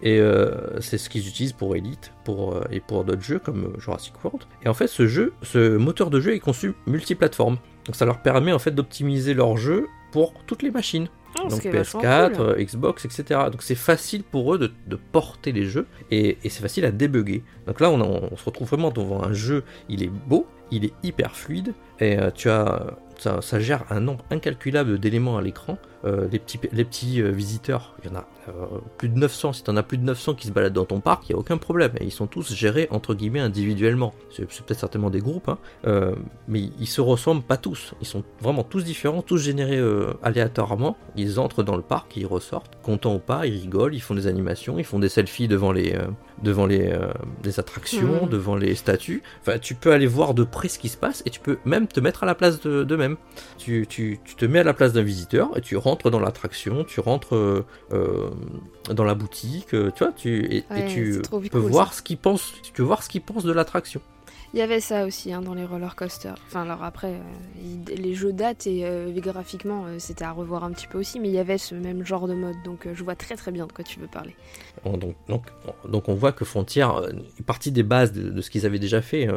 Et 0.04 0.20
euh, 0.20 0.80
c'est 0.80 0.98
ce 0.98 1.10
qu'ils 1.10 1.28
utilisent 1.28 1.54
pour 1.54 1.76
Elite 1.76 2.12
pour, 2.24 2.54
euh, 2.56 2.64
et 2.72 2.80
pour 2.80 3.04
d'autres 3.04 3.22
jeux 3.24 3.40
comme 3.40 3.66
euh, 3.76 3.80
Jurassic 3.80 4.14
World. 4.24 4.44
Et 4.64 4.70
en 4.70 4.74
fait, 4.74 4.88
ce 4.88 5.08
jeu, 5.08 5.34
ce 5.42 5.76
moteur 5.78 6.10
de 6.10 6.20
jeu 6.20 6.34
est 6.34 6.40
conçu 6.40 6.74
multiplateforme. 6.86 7.58
Donc 7.86 7.96
ça 7.96 8.06
leur 8.06 8.22
permet 8.22 8.52
en 8.54 8.60
fait 8.60 8.72
d'optimiser 8.72 9.34
leur 9.34 9.58
jeu 9.58 9.88
pour 10.12 10.34
toutes 10.46 10.62
les 10.64 10.72
machines. 10.72 11.08
Ah, 11.40 11.48
Donc 11.50 11.62
qui 11.62 11.68
est 11.68 11.72
vachement 11.72 12.02
PS4, 12.02 12.34
cool. 12.38 12.46
euh, 12.46 12.64
Xbox, 12.64 13.06
etc. 13.06 13.42
Donc 13.52 13.62
c'est 13.62 13.76
facile 13.76 14.24
pour 14.24 14.54
eux 14.54 14.58
de, 14.60 14.72
de 14.88 14.96
porter 14.96 15.52
les 15.52 15.66
jeux 15.66 15.86
et, 16.12 16.38
et 16.44 16.50
c'est 16.50 16.62
facile 16.62 16.86
à 16.86 16.92
débugger. 16.92 17.44
Donc 17.68 17.80
là, 17.80 17.90
on, 17.92 18.02
a- 18.02 18.30
on 18.32 18.36
se 18.36 18.44
retrouve 18.46 18.68
vraiment 18.68 18.92
devant 18.92 19.24
un 19.24 19.34
jeu, 19.34 19.64
il 19.90 20.04
est 20.04 20.10
beau, 20.10 20.48
il 20.72 20.86
est 20.86 20.94
hyper 21.04 21.36
fluide 21.36 21.74
et 22.00 22.18
euh, 22.18 22.32
tu 22.34 22.50
as. 22.50 22.94
Ça, 23.20 23.60
gère 23.60 23.84
un 23.90 24.00
nombre 24.00 24.24
incalculable 24.30 25.00
d'éléments 25.00 25.38
à 25.38 25.42
l'écran. 25.42 25.80
Euh, 26.06 26.28
les 26.32 26.38
petits, 26.38 26.60
les 26.72 26.86
petits 26.86 27.20
euh, 27.20 27.32
visiteurs, 27.32 27.96
il 28.04 28.12
y 28.12 28.14
en 28.14 28.20
a 28.20 28.28
plus 29.00 29.10
de 29.10 29.18
900. 29.18 29.54
Si 29.54 29.64
tu 29.64 29.72
en 29.72 29.76
as 29.76 29.82
plus 29.82 29.98
de 29.98 30.04
900 30.04 30.36
qui 30.36 30.46
se 30.46 30.52
baladent 30.52 30.74
dans 30.74 30.86
ton 30.86 31.00
parc, 31.00 31.28
il 31.28 31.32
n'y 31.32 31.36
a 31.36 31.40
aucun 31.40 31.58
problème. 31.58 31.94
Ils 32.00 32.12
sont 32.12 32.28
tous 32.28 32.54
gérés 32.54 32.88
entre 32.92 33.16
guillemets 33.16 33.40
individuellement. 33.40 34.14
C'est 34.30 34.46
peut-être 34.46 34.80
certainement 34.80 35.10
des 35.10 35.20
groupes, 35.20 35.50
hein. 35.50 35.58
Mais 36.48 36.70
ils 36.80 36.88
se 36.88 37.02
ressemblent 37.02 37.42
pas 37.42 37.58
tous. 37.58 37.96
Ils 38.02 38.08
sont 38.08 38.24
vraiment 38.40 38.64
tous 38.64 38.84
différents, 38.84 39.24
tous 39.24 39.40
générés 39.40 39.82
aléatoirement. 40.22 40.96
Ils 41.16 41.40
entrent 41.40 41.64
dans 41.64 41.76
le 41.76 41.82
parc, 41.82 42.16
ils 42.18 42.28
ressortent, 42.28 42.78
contents 42.84 43.16
ou 43.16 43.20
pas, 43.20 43.48
ils 43.48 43.60
rigolent, 43.60 43.96
ils 43.96 44.02
font 44.02 44.14
des 44.14 44.28
animations, 44.28 44.78
ils 44.78 44.86
font 44.86 45.00
des 45.00 45.10
selfies 45.10 45.48
devant 45.48 45.72
les, 45.72 45.98
devant 46.44 46.66
les, 46.66 46.88
euh, 46.92 47.12
les 47.44 47.60
attractions, 47.60 48.24
Mhm. 48.26 48.30
devant 48.30 48.56
les 48.56 48.76
statues. 48.76 49.24
Enfin, 49.42 49.58
tu 49.60 49.74
peux 49.76 49.92
aller 49.92 50.06
voir 50.08 50.34
de 50.34 50.44
près 50.44 50.68
ce 50.68 50.78
qui 50.80 50.90
se 50.90 50.98
passe 50.98 51.24
et 51.26 51.30
tu 51.30 51.40
peux 51.40 51.58
même 51.66 51.88
te 51.88 52.00
mettre 52.00 52.24
à 52.24 52.26
la 52.26 52.36
place 52.36 52.60
de- 52.62 52.84
d'eux-mêmes. 52.84 53.18
Tu, 53.58 53.86
tu, 53.88 54.20
tu 54.24 54.36
te 54.36 54.46
mets 54.46 54.60
à 54.60 54.64
la 54.64 54.74
place 54.74 54.94
d'un 54.94 55.02
visiteur 55.04 55.58
et 55.58 55.62
tu 55.62 55.78
rentres 55.78 56.10
dans 56.12 56.20
l'attraction, 56.20 56.84
tu 56.84 57.00
rentres 57.00 57.36
euh, 57.36 57.66
euh, 57.94 58.30
dans 58.94 59.04
la 59.04 59.16
boutique, 59.16 59.68
tu 59.70 59.78
vois, 60.00 60.12
tu, 60.16 60.46
et, 60.56 60.64
tu 60.88 61.22
peux 61.52 61.60
cool, 61.62 61.72
voir 61.72 61.94
ça. 61.94 61.98
ce 62.00 62.02
qu'ils 62.04 62.18
pensent, 62.18 62.54
tu 62.64 62.72
peux 62.72 62.84
voir 62.84 63.04
ce 63.04 63.10
qu'ils 63.10 63.22
pensent 63.22 63.44
de 63.44 63.52
l'attraction. 63.54 64.02
Il 64.54 64.60
y 64.60 64.62
avait 64.62 64.80
ça 64.80 65.06
aussi 65.06 65.34
hein, 65.34 65.42
dans 65.42 65.54
les 65.54 65.66
roller 65.66 65.96
coasters. 65.96 66.38
Enfin, 66.48 66.62
alors 66.64 66.82
après, 66.84 67.14
euh, 67.14 67.94
les 67.96 68.14
jeux 68.16 68.32
datent 68.32 68.66
et 68.66 68.86
euh, 68.86 69.12
graphiquement, 69.20 69.86
euh, 69.86 70.00
c'était 70.00 70.24
à 70.24 70.32
revoir 70.32 70.64
un 70.64 70.72
petit 70.72 70.88
peu 70.88 70.98
aussi, 70.98 71.20
mais 71.20 71.28
il 71.28 71.34
y 71.34 71.38
avait 71.38 71.58
ce 71.58 71.76
même 71.76 72.06
genre 72.06 72.28
de 72.28 72.34
mode, 72.34 72.56
donc 72.64 72.88
je 72.92 73.04
vois 73.04 73.16
très 73.16 73.36
très 73.36 73.52
bien 73.52 73.68
de 73.68 73.72
quoi 73.74 73.84
tu 73.84 74.00
veux 74.00 74.08
parler. 74.08 74.36
On- 74.86 74.98
Donc, 74.98 75.16
donc, 75.28 75.46
on- 75.84 75.88
donc 75.90 76.08
on 76.10 76.14
voit 76.16 76.32
que 76.32 76.46
Frontier 76.46 76.88
est 77.40 77.44
partie 77.44 77.72
des 77.72 77.84
bases 77.84 78.14
de, 78.14 78.42
ce 78.42 78.50
qu'ils 78.50 78.66
avaient 78.66 78.80
déjà 78.80 79.02
fait 79.02 79.28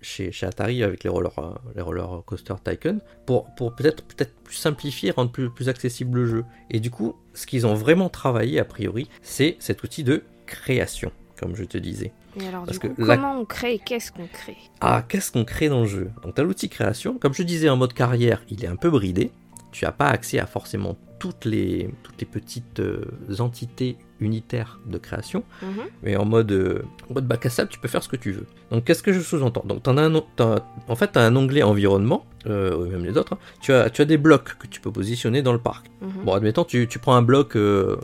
chez, 0.00 0.30
Atari 0.42 0.82
avec 0.84 1.02
les 1.04 1.10
roller, 1.10 1.32
les 1.74 1.82
roller 1.82 2.22
coaster 2.24 2.54
Tycoon 2.64 3.00
pour, 3.26 3.46
pour 3.56 3.74
peut-être 3.74 4.04
peut-être 4.04 4.34
plus 4.44 4.54
simplifier, 4.56 5.10
rendre 5.10 5.30
plus 5.32 5.68
accessible 5.68 6.20
le 6.20 6.26
jeu. 6.26 6.44
Et 6.70 6.78
du 6.80 6.90
coup, 6.90 7.16
ce 7.34 7.46
qu'ils 7.46 7.66
ont 7.66 7.74
vraiment 7.74 8.08
travaillé 8.08 8.60
a 8.60 8.64
priori, 8.64 9.08
c'est 9.22 9.56
cet 9.58 9.82
outil 9.82 10.04
de 10.04 10.22
création, 10.46 11.10
comme 11.38 11.56
je 11.56 11.64
te 11.64 11.76
disais. 11.76 12.12
Et 12.42 12.48
alors, 12.48 12.64
Parce 12.64 12.78
du 12.78 12.88
que 12.88 12.94
coup, 12.94 13.02
la- 13.04 13.16
comment 13.16 13.38
on 13.40 13.44
crée 13.44 13.74
et 13.74 13.78
qu'est-ce 13.78 14.12
qu'on 14.12 14.26
crée? 14.26 14.56
Ah, 14.80 15.04
qu'est-ce 15.08 15.32
qu'on 15.32 15.44
crée 15.44 15.68
dans 15.68 15.80
le 15.80 15.86
jeu? 15.86 16.10
Donc, 16.22 16.34
tu 16.34 16.40
as 16.40 16.44
l'outil 16.44 16.68
création. 16.68 17.18
Comme 17.18 17.34
je 17.34 17.42
disais 17.42 17.68
en 17.68 17.76
mode 17.76 17.92
carrière, 17.92 18.42
il 18.48 18.64
est 18.64 18.68
un 18.68 18.76
peu 18.76 18.90
bridé. 18.90 19.30
Tu 19.72 19.84
n'as 19.84 19.92
pas 19.92 20.06
accès 20.08 20.38
à 20.40 20.46
forcément 20.46 20.96
toutes 21.20 21.44
les, 21.44 21.90
toutes 22.02 22.18
les 22.20 22.26
petites 22.26 22.80
euh, 22.80 23.04
entités 23.40 23.98
unitaires 24.20 24.80
de 24.86 24.98
création. 24.98 25.44
Mhm. 25.62 25.82
Mais 26.02 26.16
en 26.16 26.24
mode, 26.24 26.50
euh, 26.50 26.82
en 27.10 27.14
mode 27.14 27.26
bac 27.28 27.44
à 27.46 27.50
sable, 27.50 27.68
tu 27.70 27.78
peux 27.78 27.86
faire 27.88 28.02
ce 28.02 28.08
que 28.08 28.16
tu 28.16 28.32
veux. 28.32 28.46
Donc 28.70 28.84
qu'est-ce 28.84 29.02
que 29.02 29.12
je 29.12 29.20
sous-entends? 29.20 29.62
Donc 29.66 29.86
as 29.86 29.90
un, 29.90 30.22
t'as- 30.36 30.64
en 30.88 30.96
fait, 30.96 31.12
tu 31.12 31.18
as 31.18 31.22
un 31.22 31.36
onglet 31.36 31.62
environnement, 31.62 32.24
euh, 32.46 32.74
ou 32.76 32.86
même 32.90 33.04
les 33.04 33.16
autres. 33.16 33.34
hein. 33.34 33.38
Tu, 33.60 33.72
as, 33.72 33.90
tu 33.90 34.02
as 34.02 34.06
des 34.06 34.16
blocs 34.16 34.56
que 34.58 34.66
tu 34.66 34.80
peux 34.80 34.90
positionner 34.90 35.42
dans 35.42 35.52
le 35.52 35.58
parc. 35.60 35.86
Mhm. 36.00 36.24
Bon, 36.24 36.32
admettons, 36.32 36.64
tu, 36.64 36.88
tu 36.88 36.98
prends 36.98 37.14
un 37.14 37.22
bloc, 37.22 37.50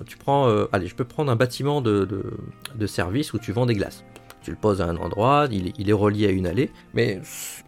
tu 0.07 0.17
prends, 0.19 0.49
allez, 0.73 0.87
je 0.87 0.95
peux 0.95 1.05
prendre 1.05 1.33
un 1.33 1.37
bâtiment 1.37 1.81
de, 1.81 2.05
de, 2.05 2.23
de 2.75 2.87
service 2.87 3.33
où 3.33 3.39
tu 3.39 3.51
vends 3.53 3.67
des 3.67 3.75
glaces. 3.75 4.05
Tu 4.47 4.53
le 4.53 4.57
poses 4.57 4.81
à 4.81 4.87
un 4.87 4.97
endroit, 4.99 5.49
il 5.51 5.67
est, 5.67 5.73
il 5.77 5.91
est 5.91 5.93
relié 5.93 6.29
à 6.29 6.31
une 6.31 6.47
allée, 6.47 6.71
mais 6.95 7.21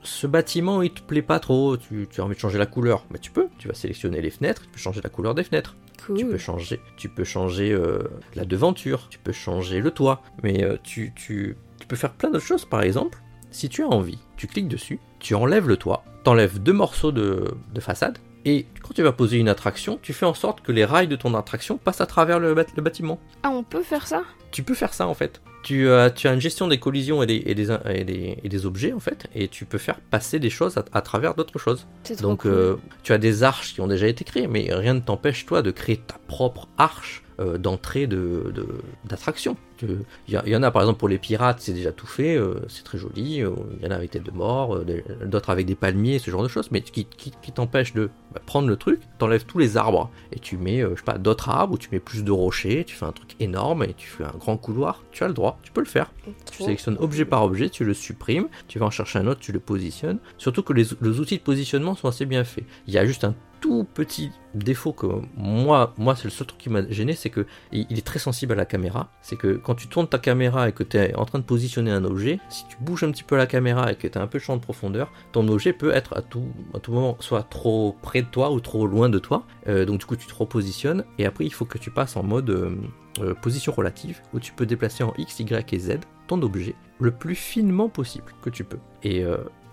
ce- 0.05 0.29
bâtiment 0.29 0.81
il 0.81 0.93
te 0.93 1.03
plaît 1.03 1.23
pas 1.23 1.41
trop, 1.41 1.77
tu, 1.77 2.07
tu 2.09 2.21
as 2.21 2.25
envie 2.25 2.37
de 2.37 2.41
changer 2.41 2.57
la 2.57 2.67
couleur, 2.67 3.05
mais 3.11 3.19
tu 3.19 3.33
peux, 3.33 3.49
tu 3.59 3.67
vas 3.67 3.75
sélectionner 3.75 4.21
les 4.21 4.31
fenêtres, 4.31 4.63
tu 4.63 4.69
peux 4.69 4.79
changer 4.79 5.01
la 5.03 5.11
couleur 5.11 5.35
des 5.35 5.43
fenêtres. 5.43 5.75
Cool. 6.07 6.17
Tu 6.19 6.27
peux 6.27 6.39
changer, 6.39 6.81
tu 6.97 7.09
peux 7.09 7.25
changer 7.25 7.73
euh, 7.73 7.99
la 8.37 8.45
devanture, 8.45 9.09
tu 9.11 9.19
peux 9.19 9.33
changer 9.33 9.81
le 9.81 9.91
toit, 9.91 10.23
mais 10.45 10.63
euh, 10.63 10.77
tu, 10.85 11.13
tu, 11.17 11.57
tu 11.81 11.87
peux 11.89 11.97
faire 11.97 12.13
plein 12.13 12.31
d'autres 12.31 12.45
choses. 12.47 12.65
Par 12.65 12.83
exemple, 12.83 13.19
si 13.51 13.69
tu 13.69 13.83
as 13.83 13.89
envie, 13.89 14.21
tu 14.37 14.47
cliques 14.47 14.69
dessus, 14.69 15.01
tu 15.19 15.35
enlèves 15.35 15.67
le 15.67 15.79
toit, 15.79 16.05
t'enlèves 16.23 16.63
deux 16.63 16.73
morceaux 16.73 17.11
de, 17.11 17.55
de 17.75 17.81
façade, 17.81 18.19
et 18.45 18.67
quand 18.83 18.95
tu 18.95 19.03
vas 19.03 19.11
poser 19.11 19.39
une 19.39 19.49
attraction, 19.49 19.99
tu 20.01 20.13
fais 20.13 20.27
en 20.27 20.35
sorte 20.35 20.61
que 20.61 20.71
les 20.71 20.85
rails 20.85 21.09
de 21.09 21.17
ton 21.17 21.35
attraction 21.35 21.77
passent 21.77 22.01
à 22.01 22.07
travers 22.07 22.39
le 22.39 22.55
bâtiment. 22.55 23.19
Ah, 23.43 23.51
on 23.51 23.65
peut 23.65 23.83
faire 23.83 24.07
ça? 24.07 24.23
Tu 24.53 24.63
peux 24.63 24.75
faire 24.75 24.95
ça 24.95 25.09
en 25.09 25.15
fait. 25.15 25.43
Tu, 25.69 25.91
as- 25.91 26.11
tu 26.11 26.29
as 26.29 26.33
une 26.33 26.41
gestion 26.41 26.67
des 26.67 26.79
collisions 26.79 27.23
et 27.23 27.27
des, 27.27 27.43
et 27.45 27.55
des, 27.55 27.69
et 27.95 28.05
des- 28.05 28.39
et 28.43 28.49
des 28.49 28.65
objets 28.65 28.93
en 28.95 29.01
fait, 29.01 29.27
et 29.35 29.49
tu 29.49 29.67
peux 29.67 29.77
faire 29.79 30.01
passer 30.01 30.39
des 30.39 30.49
choses 30.51 30.79
à, 30.79 30.85
à 30.95 31.03
travers 31.03 31.35
d'autres 31.35 31.59
choses. 31.59 31.87
Donc 32.23 32.43
cool. 32.43 32.51
euh, 32.53 32.77
tu 33.03 33.13
as 33.13 33.19
des 33.19 33.43
arches 33.43 33.75
qui 33.75 33.81
ont 33.83 33.87
déjà 33.87 34.07
été 34.09 34.25
créées, 34.25 34.47
mais 34.47 34.69
rien 34.73 34.95
ne 34.95 35.01
t'empêche 35.01 35.45
toi 35.45 35.61
de 35.61 35.71
créer 35.71 35.99
ta 35.99 36.17
propre 36.27 36.69
arche 36.79 37.23
euh, 37.41 37.59
d'entrée 37.59 38.07
de, 38.07 38.51
de- 38.55 38.67
d'attraction. 39.05 39.57
Il 39.81 39.99
y, 40.29 40.51
y 40.51 40.57
en 40.57 40.63
a 40.65 40.71
par 40.73 40.83
exemple 40.83 40.99
pour 40.99 41.09
les 41.09 41.19
pirates, 41.19 41.61
c'est 41.61 41.73
déjà 41.73 41.93
tout 41.93 42.07
fait, 42.09 42.37
euh, 42.37 42.55
c'est 42.69 42.83
très 42.83 42.99
joli. 42.99 43.43
euh, 43.43 43.51
Il 43.79 43.85
y 43.85 43.89
en 43.89 43.93
a 43.93 43.95
avec 43.95 44.11
tête 44.11 44.25
de 44.25 44.33
mort, 44.33 44.81
d'autres 45.25 45.51
avec 45.51 45.67
des 45.67 45.77
palmiers, 45.77 46.19
ce 46.19 46.31
genre 46.33 46.43
de 46.43 46.49
choses, 46.49 46.71
mais 46.73 46.81
qui, 46.81 47.05
qui, 47.05 47.31
qui 47.41 47.53
t'empêche 47.53 47.95
de 47.95 48.11
bah, 48.35 48.41
prendre 48.45 48.67
le 48.69 48.77
truc, 48.77 49.01
t'enlèves 49.19 49.45
tous 49.45 49.59
les 49.59 49.77
arbres 49.77 50.11
et 50.33 50.41
tu 50.41 50.57
mets, 50.57 50.81
je 50.81 50.97
sais 50.97 51.03
pas, 51.05 51.17
d'autres 51.19 51.49
arbres 51.49 51.75
ou 51.75 51.79
tu 51.79 51.89
mets 51.93 52.01
plus 52.01 52.25
de 52.25 52.33
rochers, 52.33 52.85
tu 52.85 52.97
fais 52.97 53.05
un 53.07 53.13
truc 53.13 53.37
énorme 53.39 53.85
et 53.85 53.95
tu 53.95 54.09
fais 54.09 54.25
un 54.25 54.35
grand 54.37 54.57
couloir. 54.57 55.05
Tu 55.13 55.23
as 55.23 55.29
le 55.29 55.35
droit, 55.35 55.59
tu 55.63 55.71
peux 55.71 55.81
le 55.81 55.87
faire. 55.87 56.13
Tu 56.51 56.63
sélectionnes 56.65 56.97
objet 56.99 57.25
par 57.25 57.45
objet, 57.45 57.71
tu 57.71 57.85
le 57.85 57.95
supprimes, 57.95 58.49
tu 58.67 58.81
vas 58.81 58.87
en 58.87 58.91
chercher 58.91 59.21
un 59.21 59.27
autre, 59.29 59.41
tu 59.41 59.53
le 59.53 59.61
positionnes. 59.61 60.19
Surtout 60.39 60.63
que 60.65 60.73
les, 60.73 60.85
les 61.01 61.21
outils 61.21 61.39
de 61.39 61.43
positionnement 61.43 61.95
sont 61.95 62.09
assez 62.09 62.27
bien 62.27 62.43
faits. 62.43 62.65
Il 62.89 62.95
y 62.95 62.99
a 62.99 63.07
juste 63.07 63.23
un 63.25 63.35
tout 63.61 63.87
petit 63.95 64.31
défaut 64.55 64.93
que 64.93 65.07
moi, 65.37 65.95
moi 65.99 66.17
c'est 66.17 66.25
le 66.25 66.31
seul 66.31 66.47
truc 66.47 66.59
qui 66.59 66.71
m'a 66.71 66.89
gêné, 66.91 67.15
c'est 67.15 67.31
que 67.31 67.47
il 67.73 67.99
est 67.99 68.07
très 68.07 68.19
sensible 68.19 68.53
à 68.53 68.57
la 68.57 68.65
caméra. 68.65 69.11
C'est 69.23 69.37
que 69.37 69.57
quand 69.57 69.75
tu 69.75 69.89
tournes 69.89 70.09
ta 70.09 70.19
caméra 70.19 70.69
et 70.69 70.73
que 70.73 70.83
tu 70.83 70.97
es 70.97 71.15
en 71.15 71.25
train 71.25 71.39
de 71.39 71.45
positionner 71.45 71.91
un 71.91 72.05
objet, 72.05 72.41
si 72.49 72.67
tu 72.69 72.77
bouges 72.81 73.05
un 73.05 73.11
petit 73.11 73.23
peu 73.23 73.37
la 73.37 73.47
caméra 73.47 73.93
et 73.93 73.97
que 73.97 74.07
tu 74.07 74.19
as 74.19 74.23
un 74.23 74.27
peu 74.27 74.39
de 74.39 74.43
champ 74.43 74.57
de 74.57 74.63
profondeur, 74.63 75.11
ton 75.33 75.47
objet 75.49 75.73
peut 75.73 75.93
être 75.93 76.17
à 76.17 76.23
tout, 76.23 76.49
à 76.75 76.79
tout 76.79 76.93
moment 76.93 77.17
soit 77.21 77.43
trop 77.43 77.97
près 78.03 78.23
de 78.23 78.27
toi 78.29 78.51
ou 78.51 78.61
trop 78.61 78.87
loin 78.87 79.09
de 79.09 79.19
toi. 79.19 79.45
Euh, 79.69 79.85
donc 79.85 80.01
du 80.01 80.07
coup 80.07 80.17
tu 80.17 80.27
te 80.27 80.35
repositionnes 80.35 81.05
et 81.19 81.27
après 81.27 81.45
il 81.45 81.53
faut 81.53 81.65
que 81.65 81.79
tu 81.79 81.91
passes 81.91 82.17
en 82.17 82.23
mode 82.23 82.51
euh, 82.51 82.77
euh, 83.21 83.35
position 83.35 83.73
relative 83.73 84.21
où 84.33 84.41
tu 84.41 84.53
peux 84.53 84.67
déplacer 84.67 85.05
en 85.05 85.13
X, 85.19 85.41
Y 85.41 85.73
et 85.73 85.79
Z 85.79 85.99
ton 86.27 86.41
objet 86.43 86.75
le 87.01 87.11
plus 87.11 87.35
finement 87.35 87.89
possible 87.89 88.33
que 88.43 88.51
tu 88.51 88.65
peux. 88.65 88.79
Et, 89.03 89.25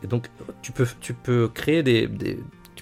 donc 0.08 0.30
tu 0.62 0.72
peux, 0.72 0.86
tu 1.02 1.14
peux 1.14 1.48
créer 1.48 1.82
des, 1.82 2.08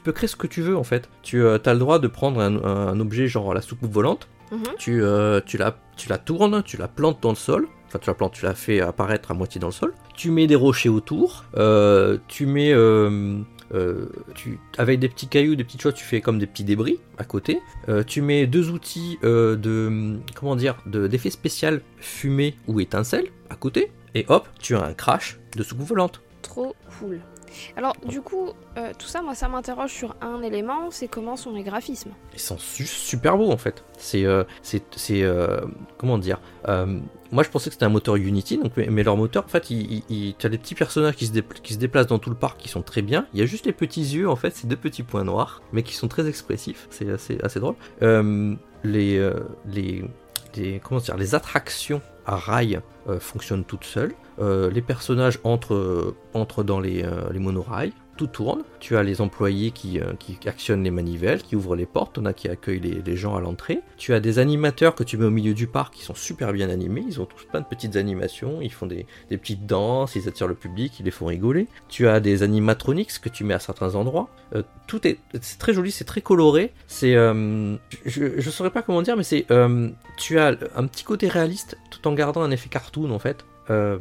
peux 0.03 0.11
créer 0.11 0.27
ce 0.27 0.35
que 0.35 0.47
tu 0.47 0.61
veux 0.61 0.77
en 0.77 0.83
fait. 0.83 1.09
Tu 1.21 1.45
as 1.47 1.59
le 1.73 1.79
droit 1.79 1.99
de 1.99 2.07
prendre 2.07 2.39
un, 2.41 2.55
un- 2.63 2.87
un 2.89 2.99
objet 2.99 3.27
genre 3.27 3.53
la 3.53 3.61
soucoupe 3.61 3.91
volante, 3.91 4.27
Mhm. 4.51 4.63
tu, 4.77 5.01
euh, 5.03 5.39
tu, 5.45 5.57
la, 5.57 5.75
tu 5.97 6.09
la 6.09 6.17
tournes, 6.19 6.61
tu 6.63 6.77
la 6.77 6.87
plantes 6.87 7.21
dans 7.23 7.29
le 7.31 7.35
sol. 7.35 7.67
Enfin, 7.87 7.99
tu 7.99 8.09
la 8.09 8.13
plantes, 8.15 8.33
tu 8.33 8.45
la 8.45 8.53
fais 8.55 8.81
apparaître 8.81 9.31
à 9.31 9.33
moitié 9.33 9.59
dans 9.61 9.67
le 9.67 9.73
sol. 9.73 9.93
Tu 10.15 10.29
mets 10.31 10.47
des 10.47 10.55
rochers 10.55 10.89
autour. 10.89 11.45
euh, 11.57 12.17
tu 12.27 12.45
mets. 12.45 12.71
euh, 12.73 13.39
euh, 13.73 14.05
tu, 14.35 14.59
avec 14.77 14.99
des 14.99 15.09
petits 15.09 15.27
cailloux, 15.27 15.55
des 15.55 15.63
petites 15.63 15.81
choses, 15.81 15.93
tu 15.95 16.03
fais 16.03 16.21
comme 16.21 16.37
des 16.37 16.45
petits 16.45 16.63
débris 16.63 16.99
à 17.17 17.23
côté. 17.23 17.59
Euh, 17.89 18.03
tu 18.03 18.21
mets 18.21 18.45
deux 18.45 18.69
outils 18.69 19.17
euh, 19.23 19.55
de. 19.55 20.17
Comment 20.35 20.55
dire 20.55 20.75
de- 20.85 21.07
D'effet 21.07 21.29
spécial 21.31 21.81
fumée 21.97 22.55
ou 22.67 22.79
étincelle 22.79 23.27
à 23.49 23.55
côté. 23.55 23.91
Et 24.15 24.25
hop, 24.27 24.47
tu 24.59 24.75
as 24.75 24.83
un 24.83 24.93
crash 24.93 25.39
de 25.55 25.63
soucoupe 25.63 25.87
volante. 25.87 26.21
Trop 26.43 26.75
cool. 26.99 27.19
Alors, 27.77 27.93
du 28.07 28.21
coup, 28.21 28.49
euh, 28.77 28.91
tout 28.97 29.07
ça, 29.07 29.21
moi, 29.21 29.35
ça 29.35 29.47
m'interroge 29.47 29.91
sur 29.91 30.15
un 30.21 30.41
élément, 30.41 30.89
c'est 30.91 31.07
comment 31.07 31.35
sont 31.35 31.51
les 31.53 31.63
graphismes. 31.63 32.11
Ils 32.33 32.39
sont 32.39 32.57
su- 32.57 32.85
super 32.85 33.37
beaux 33.37 33.51
en 33.51 33.57
fait. 33.57 33.83
C'est, 33.97 34.25
euh, 34.25 34.43
euh, 35.11 35.61
comment 35.97 36.17
dire 36.17 36.39
Moi 36.67 37.43
je 37.43 37.49
pensais 37.49 37.69
que 37.69 37.73
c'était 37.73 37.85
un 37.85 37.89
moteur 37.89 38.15
Unity, 38.15 38.57
donc, 38.57 38.73
mais, 38.77 39.03
leur 39.03 39.17
moteur 39.17 39.43
en 39.45 39.47
fait, 39.47 39.69
il, 39.69 39.91
il- 39.91 40.03
il- 40.09 40.35
as 40.45 40.49
des 40.49 40.57
petits 40.57 40.75
personnages 40.75 41.15
qui 41.15 41.25
se, 41.27 41.31
qui 41.39 41.73
se 41.73 41.79
déplacent 41.79 42.07
dans 42.07 42.19
tout 42.19 42.29
le 42.29 42.35
parc 42.35 42.57
qui 42.59 42.69
sont 42.69 42.81
très 42.81 43.01
bien. 43.01 43.25
Il 43.33 43.39
y 43.39 43.43
a 43.43 43.45
juste 43.45 43.65
les 43.65 43.73
petits 43.73 44.01
yeux 44.01 44.29
en 44.29 44.35
fait, 44.35 44.55
c'est 44.55 44.67
deux 44.67 44.75
petits 44.75 45.03
points 45.03 45.23
noirs, 45.23 45.61
mais 45.71 45.83
qui 45.83 45.93
sont 45.95 46.07
très 46.07 46.27
expressifs. 46.27 46.87
C'est 46.91 47.09
assez, 47.09 47.37
assez 47.43 47.59
drôle. 47.59 47.75
Les, 48.85 49.29
les, 49.65 50.79
comment 50.83 50.99
dire, 50.99 51.17
les 51.17 51.35
attractions 51.35 52.01
à 52.25 52.35
rails 52.35 52.81
euh, 53.09 53.19
fonctionnent 53.19 53.63
toutes 53.65 53.85
seules. 53.85 54.13
Euh, 54.39 54.69
les 54.71 54.81
personnages 54.81 55.39
entrent, 55.43 55.73
euh, 55.73 56.15
entrent 56.33 56.63
dans 56.63 56.79
les, 56.79 57.03
euh, 57.03 57.31
les 57.31 57.39
monorails. 57.39 57.93
Tout 58.15 58.27
tourne. 58.27 58.61
Tu 58.79 58.95
as 58.95 59.01
les 59.01 59.21
employés 59.21 59.71
qui, 59.71 59.99
actionnent 60.45 60.83
les 60.83 60.91
manivelles, 60.91 61.41
qui 61.41 61.55
ouvrent 61.55 61.75
les 61.75 61.87
portes. 61.87 62.19
On 62.19 62.25
a 62.25 62.33
qui 62.33 62.47
accueillent 62.47 63.01
les, 63.03 63.15
gens 63.15 63.35
à 63.35 63.41
l'entrée. 63.41 63.81
Tu 63.97 64.13
as 64.13 64.19
des 64.19 64.37
animateurs 64.37 64.93
que 64.93 65.03
tu 65.03 65.17
mets 65.17 65.25
au 65.25 65.31
milieu 65.31 65.55
du 65.55 65.65
parc 65.65 65.95
qui 65.95 66.03
sont 66.03 66.13
super 66.13 66.53
bien 66.53 66.69
animés. 66.69 67.03
Ils 67.07 67.19
ont 67.19 67.25
tous 67.25 67.45
plein 67.45 67.61
de 67.61 67.65
petites 67.65 67.95
animations. 67.95 68.61
Ils 68.61 68.71
font 68.71 68.85
des, 68.85 69.07
petites 69.29 69.65
danses. 69.65 70.15
Ils 70.15 70.27
attirent 70.27 70.47
le 70.47 70.53
public. 70.53 70.99
Ils 70.99 71.05
les 71.05 71.11
font 71.11 71.25
rigoler. 71.25 71.67
Tu 71.89 72.07
as 72.07 72.19
des 72.19 72.43
animatronics 72.43 73.19
que 73.19 73.29
tu 73.29 73.43
mets 73.45 73.55
à 73.55 73.59
certains 73.59 73.95
endroits. 73.95 74.29
Tout 74.85 75.07
est, 75.07 75.17
très 75.57 75.73
joli. 75.73 75.89
C'est 75.89 76.05
très 76.05 76.21
coloré. 76.21 76.71
C'est, 76.85 77.13
je, 77.13 77.73
je 78.05 78.49
saurais 78.51 78.69
pas 78.69 78.83
comment 78.83 79.01
dire, 79.01 79.17
mais 79.17 79.23
c'est, 79.23 79.47
tu 80.17 80.37
as 80.37 80.55
un 80.75 80.85
petit 80.85 81.03
côté 81.03 81.29
réaliste 81.29 81.79
tout 81.89 82.07
en 82.07 82.13
gardant 82.13 82.43
un 82.43 82.51
effet 82.51 82.69
cartoon 82.69 83.09
en 83.09 83.19
fait. 83.19 83.43
Euh, 83.69 83.97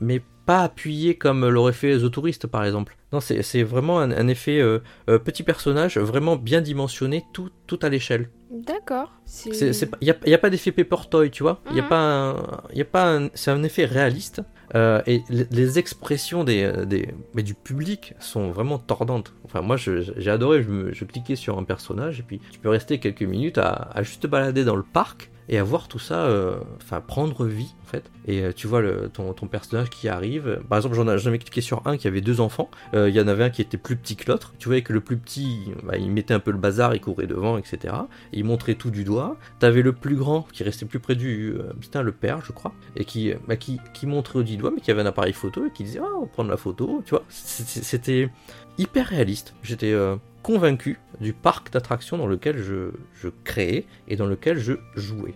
mais 0.00 0.22
pas 0.46 0.62
appuyé 0.62 1.16
comme 1.16 1.48
l'aurait 1.48 1.72
fait 1.72 1.98
The 1.98 2.10
Tourist 2.10 2.46
par 2.46 2.64
exemple. 2.64 2.96
Non, 3.12 3.20
c'est 3.20 3.62
vraiment 3.62 4.00
un, 4.00 4.10
un 4.10 4.28
effet 4.28 4.60
euh, 4.60 4.80
euh, 5.08 5.18
petit 5.18 5.42
personnage 5.42 5.96
vraiment 5.98 6.36
bien 6.36 6.60
dimensionné, 6.60 7.24
tout, 7.32 7.50
tout 7.66 7.78
à 7.82 7.88
l'échelle. 7.88 8.30
D'accord. 8.50 9.10
Il 9.46 9.72
n'y 10.02 10.34
a, 10.34 10.38
pas 10.38 10.50
d'effet 10.50 10.70
paper 10.72 11.08
toy, 11.10 11.30
tu 11.30 11.42
vois. 11.42 11.60
Il 11.70 11.76
y 11.76 11.80
a 11.80 11.82
Mhm. 11.82 11.88
pas 11.88 11.98
un, 12.00 12.36
il 12.72 12.78
y 12.78 12.82
a 12.82 12.84
pas 12.84 13.20
c'est 13.34 13.50
un 13.50 13.62
effet 13.64 13.84
réaliste. 13.84 14.42
Euh, 14.74 15.00
et 15.06 15.22
les, 15.30 15.78
expressions 15.78 16.42
des, 16.42 16.72
des, 16.86 17.14
mais 17.34 17.44
du 17.44 17.54
public 17.54 18.14
sont 18.18 18.50
vraiment 18.50 18.78
tordantes. 18.78 19.32
Enfin, 19.44 19.62
moi, 19.62 19.76
j'ai 19.76 20.28
adoré. 20.30 20.62
Je, 20.64 20.68
me- 20.68 20.92
je 20.92 21.04
cliquais 21.04 21.36
sur 21.36 21.56
un 21.58 21.62
personnage 21.62 22.18
et 22.18 22.24
puis 22.24 22.40
tu 22.50 22.58
peux 22.58 22.68
rester 22.68 22.98
quelques 22.98 23.22
minutes 23.22 23.58
à, 23.58 23.68
à 23.94 24.02
juste 24.02 24.22
te 24.22 24.26
balader 24.26 24.64
dans 24.64 24.74
le 24.76 24.82
parc 24.82 25.30
et 25.48 25.58
à 25.58 25.64
voir 25.64 25.88
tout 25.88 25.98
ça, 25.98 26.26
euh, 26.26 26.56
enfin, 26.82 27.00
prendre 27.00 27.44
vie 27.46 27.74
en 27.82 27.86
fait. 27.86 28.10
Et 28.26 28.42
euh, 28.42 28.52
tu 28.54 28.66
vois 28.66 28.82
ton, 29.12 29.32
personnage 29.46 29.90
qui 29.90 30.08
arrive. 30.08 30.60
Par 30.68 30.78
exemple, 30.78 30.96
j'en 30.96 31.08
ai 31.08 31.18
jamais 31.18 31.38
cliqué 31.38 31.60
sur 31.60 31.82
un 31.86 31.96
qui 31.96 32.08
avait 32.08 32.20
deux 32.20 32.40
enfants. 32.40 32.68
Euh, 32.94 33.08
Il 33.08 33.14
y 33.14 33.20
en 33.20 33.28
avait 33.28 33.44
un 33.44 33.50
qui 33.50 33.62
était 33.62 33.76
plus 33.76 33.96
petit 33.96 34.16
que 34.16 34.30
l'autre. 34.30 34.54
Tu 34.58 34.68
voyais 34.68 34.82
que 34.82 34.92
le 34.92 35.00
plus 35.00 35.16
petit, 35.16 35.72
bah, 35.84 35.96
il 35.96 36.10
mettait 36.10 36.34
un 36.34 36.40
peu 36.40 36.50
le 36.50 36.58
bazar, 36.58 36.94
il 36.94 37.00
courait 37.00 37.26
devant, 37.26 37.58
etc. 37.58 37.94
Et 38.32 38.38
il 38.38 38.44
montrait 38.44 38.74
tout 38.74 38.90
du 38.90 39.04
doigt. 39.04 39.36
T'avais 39.60 39.82
le 39.82 39.92
plus 39.92 40.16
grand 40.16 40.42
qui 40.52 40.64
restait 40.64 40.86
plus 40.86 40.98
près 40.98 41.14
du. 41.14 41.54
euh, 41.54 41.72
putain, 41.80 42.02
le 42.02 42.12
père, 42.12 42.44
je 42.44 42.52
crois. 42.52 42.72
Et 42.96 43.04
qui, 43.04 43.32
euh, 43.32 43.36
bah, 43.46 43.56
qui, 43.56 43.80
qui 43.94 44.06
montrait 44.06 44.42
du 44.42 44.56
doigt, 44.56 44.72
mais 44.74 44.80
qui 44.80 44.90
avait 44.90 45.02
un 45.02 45.06
appareil 45.06 45.32
photo 45.32 45.66
et 45.66 45.70
qui 45.70 45.84
disait 45.84 46.00
Ah, 46.02 46.10
on 46.16 46.22
va 46.22 46.26
prendre 46.26 46.50
la 46.50 46.56
photo. 46.56 47.02
Tu 47.04 47.10
vois, 47.10 47.24
c'était 47.28 48.30
hyper 48.78 49.06
réaliste. 49.06 49.54
J'étais 49.62 49.92
euh, 49.92 50.16
convaincu 50.46 51.00
du 51.20 51.32
parc 51.32 51.72
d'attractions 51.72 52.16
dans 52.16 52.28
lequel 52.28 52.58
je, 52.58 53.28
créais 53.42 53.84
et 54.06 54.14
dans 54.14 54.26
lequel 54.26 54.58
je 54.58 54.74
jouais. 54.94 55.34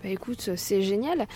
Bah 0.00 0.10
écoute, 0.10 0.50
c'est 0.54 0.80
génial. 0.80 1.26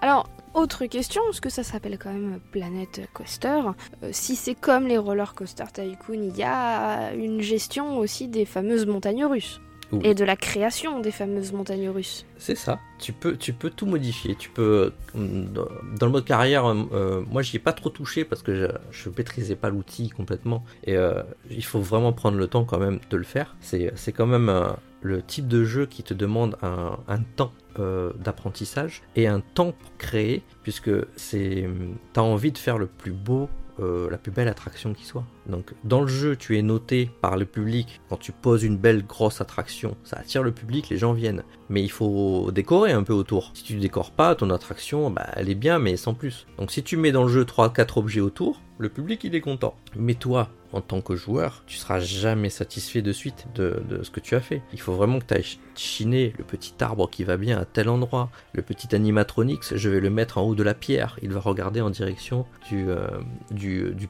Alors, 0.00 0.30
autre 0.54 0.86
question, 0.86 1.22
parce 1.24 1.40
que 1.40 1.50
ça 1.50 1.64
s'appelle 1.64 1.98
quand 1.98 2.12
même 2.12 2.38
Planet 2.52 3.00
Coaster. 3.14 3.62
Euh, 4.04 4.10
si 4.12 4.36
c'est 4.36 4.54
comme 4.54 4.86
les 4.86 4.96
roller 4.96 5.34
coaster 5.34 5.64
tycoon, 5.72 6.22
il 6.22 6.36
y 6.36 6.44
a 6.44 7.12
une 7.14 7.40
gestion 7.40 7.98
aussi 7.98 8.28
des 8.28 8.44
fameuses 8.44 8.86
montagnes 8.86 9.24
russes. 9.24 9.60
Oui. 9.92 10.00
Et 10.04 10.14
de 10.14 10.24
la 10.24 10.36
création 10.36 11.00
des 11.00 11.10
fameuses 11.10 11.52
montagnes 11.52 11.90
russes. 11.90 12.24
C'est 12.38 12.54
ça. 12.54 12.80
Tu 12.98 13.12
peux, 13.12 13.36
tu 13.36 13.52
peux 13.52 13.68
tout 13.68 13.86
modifier. 13.86 14.34
Tu 14.34 14.48
peux, 14.48 14.92
euh, 15.14 15.44
dans 15.44 16.06
le 16.06 16.12
mode 16.12 16.24
carrière, 16.24 16.66
euh, 16.66 17.22
moi 17.30 17.42
j'y 17.42 17.56
ai 17.56 17.60
pas 17.60 17.72
trop 17.74 17.90
touché 17.90 18.24
parce 18.24 18.42
que 18.42 18.54
je, 18.54 18.66
je 18.90 19.10
maîtrisais 19.10 19.56
pas 19.56 19.68
l'outil 19.68 20.08
complètement. 20.08 20.64
Et 20.84 20.96
euh, 20.96 21.22
il 21.50 21.64
faut 21.64 21.80
vraiment 21.80 22.12
prendre 22.12 22.38
le 22.38 22.46
temps 22.46 22.64
quand 22.64 22.78
même 22.78 23.00
de 23.10 23.16
le 23.16 23.24
faire. 23.24 23.54
C'est, 23.60 23.92
c'est 23.94 24.12
quand 24.12 24.26
même 24.26 24.48
euh, 24.48 24.70
le 25.02 25.22
type 25.22 25.46
de 25.46 25.64
jeu 25.64 25.86
qui 25.86 26.02
te 26.02 26.14
demande 26.14 26.56
un, 26.62 26.98
un 27.08 27.18
temps 27.18 27.52
euh, 27.78 28.12
d'apprentissage 28.18 29.02
et 29.16 29.26
un 29.26 29.40
temps 29.40 29.72
pour 29.72 29.96
créer, 29.98 30.42
puisque 30.62 30.90
c'est, 31.16 31.68
t'as 32.12 32.22
envie 32.22 32.52
de 32.52 32.58
faire 32.58 32.78
le 32.78 32.86
plus 32.86 33.12
beau. 33.12 33.48
Euh, 33.80 34.10
la 34.10 34.18
plus 34.18 34.32
belle 34.32 34.48
attraction 34.48 34.92
qui 34.94 35.04
soit. 35.04 35.24
Donc 35.46 35.72
dans 35.84 36.00
le 36.00 36.06
jeu, 36.06 36.36
tu 36.36 36.58
es 36.58 36.62
noté 36.62 37.10
par 37.20 37.36
le 37.36 37.44
public. 37.44 38.00
Quand 38.08 38.18
tu 38.18 38.32
poses 38.32 38.64
une 38.64 38.76
belle 38.76 39.06
grosse 39.06 39.40
attraction, 39.40 39.96
ça 40.04 40.18
attire 40.18 40.42
le 40.42 40.52
public, 40.52 40.88
les 40.88 40.98
gens 40.98 41.12
viennent 41.12 41.42
mais 41.72 41.82
il 41.82 41.90
faut 41.90 42.50
décorer 42.52 42.92
un 42.92 43.02
peu 43.02 43.14
autour. 43.14 43.50
Si 43.54 43.64
tu 43.64 43.76
décores 43.76 44.10
pas, 44.10 44.34
ton 44.34 44.50
attraction, 44.50 45.10
bah, 45.10 45.26
elle 45.34 45.48
est 45.48 45.54
bien, 45.54 45.78
mais 45.78 45.96
sans 45.96 46.12
plus. 46.12 46.46
Donc 46.58 46.70
si 46.70 46.82
tu 46.82 46.98
mets 46.98 47.12
dans 47.12 47.22
le 47.22 47.30
jeu 47.30 47.44
3-4 47.44 47.98
objets 47.98 48.20
autour, 48.20 48.60
le 48.78 48.90
public 48.90 49.24
il 49.24 49.34
est 49.34 49.40
content. 49.40 49.74
Mais 49.96 50.14
toi, 50.14 50.50
en 50.72 50.80
tant 50.80 51.00
que 51.00 51.16
joueur, 51.16 51.62
tu 51.66 51.76
seras 51.76 52.00
jamais 52.00 52.50
satisfait 52.50 53.02
de 53.02 53.12
suite 53.12 53.46
de, 53.54 53.82
ce 54.02 54.10
que 54.10 54.20
tu 54.20 54.34
as 54.34 54.40
fait. 54.40 54.62
Il 54.72 54.80
faut 54.80 54.92
vraiment 54.92 55.18
que 55.18 55.26
tu 55.26 55.34
ailles 55.34 55.58
chiner 55.74 56.32
le 56.38 56.44
petit 56.44 56.74
arbre 56.80 57.08
qui 57.08 57.24
va 57.24 57.36
bien 57.36 57.58
à 57.58 57.64
tel 57.64 57.88
endroit, 57.88 58.30
le 58.52 58.62
petit 58.62 58.94
animatronics, 58.94 59.76
je 59.76 59.88
vais 59.88 60.00
le 60.00 60.10
mettre 60.10 60.38
en 60.38 60.42
haut 60.42 60.54
de 60.54 60.62
la 60.62 60.74
pierre, 60.74 61.18
il 61.22 61.30
va 61.30 61.40
regarder 61.40 61.80
en 61.80 61.90
direction 61.90 62.46
du, 62.68 62.88
euh, 62.88 63.06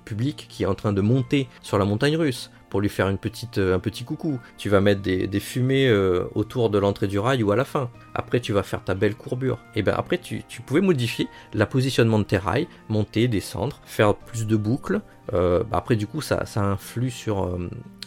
public 0.04 0.46
qui 0.48 0.62
est 0.62 0.66
en 0.66 0.74
train 0.74 0.92
de 0.92 1.00
monter 1.00 1.48
sur 1.62 1.78
la 1.78 1.84
montagne 1.84 2.16
russe 2.16 2.50
pour 2.72 2.80
lui 2.80 2.88
faire 2.88 3.10
une 3.10 3.18
petite, 3.18 3.58
euh, 3.58 3.74
un 3.74 3.78
petit 3.78 4.02
coucou. 4.02 4.40
Tu 4.56 4.70
vas 4.70 4.80
mettre 4.80 5.02
des, 5.02 5.40
fumées 5.40 5.86
euh, 5.88 6.24
autour 6.34 6.70
de 6.70 6.78
l'entrée 6.78 7.06
du 7.06 7.18
rail 7.18 7.42
ou 7.42 7.52
à 7.52 7.56
la 7.56 7.66
fin. 7.66 7.90
Après, 8.14 8.40
tu 8.40 8.54
vas 8.54 8.62
faire 8.62 8.82
ta 8.82 8.94
belle 8.94 9.14
courbure. 9.14 9.58
Et 9.74 9.82
ben 9.82 9.92
après, 9.94 10.16
tu, 10.16 10.42
tu 10.48 10.62
pouvais 10.62 10.80
modifier 10.80 11.28
la 11.52 11.66
positionnement 11.66 12.18
de 12.18 12.24
tes 12.24 12.38
rails, 12.38 12.68
monter, 12.88 13.28
descendre, 13.28 13.82
faire 13.84 14.14
plus 14.14 14.46
de 14.46 14.56
boucles. 14.56 15.02
Euh, 15.34 15.64
bah 15.64 15.76
après, 15.76 15.96
du 15.96 16.06
coup, 16.06 16.22
ça, 16.22 16.46
ça 16.46 16.62
influe 16.64 17.10
sur 17.10 17.58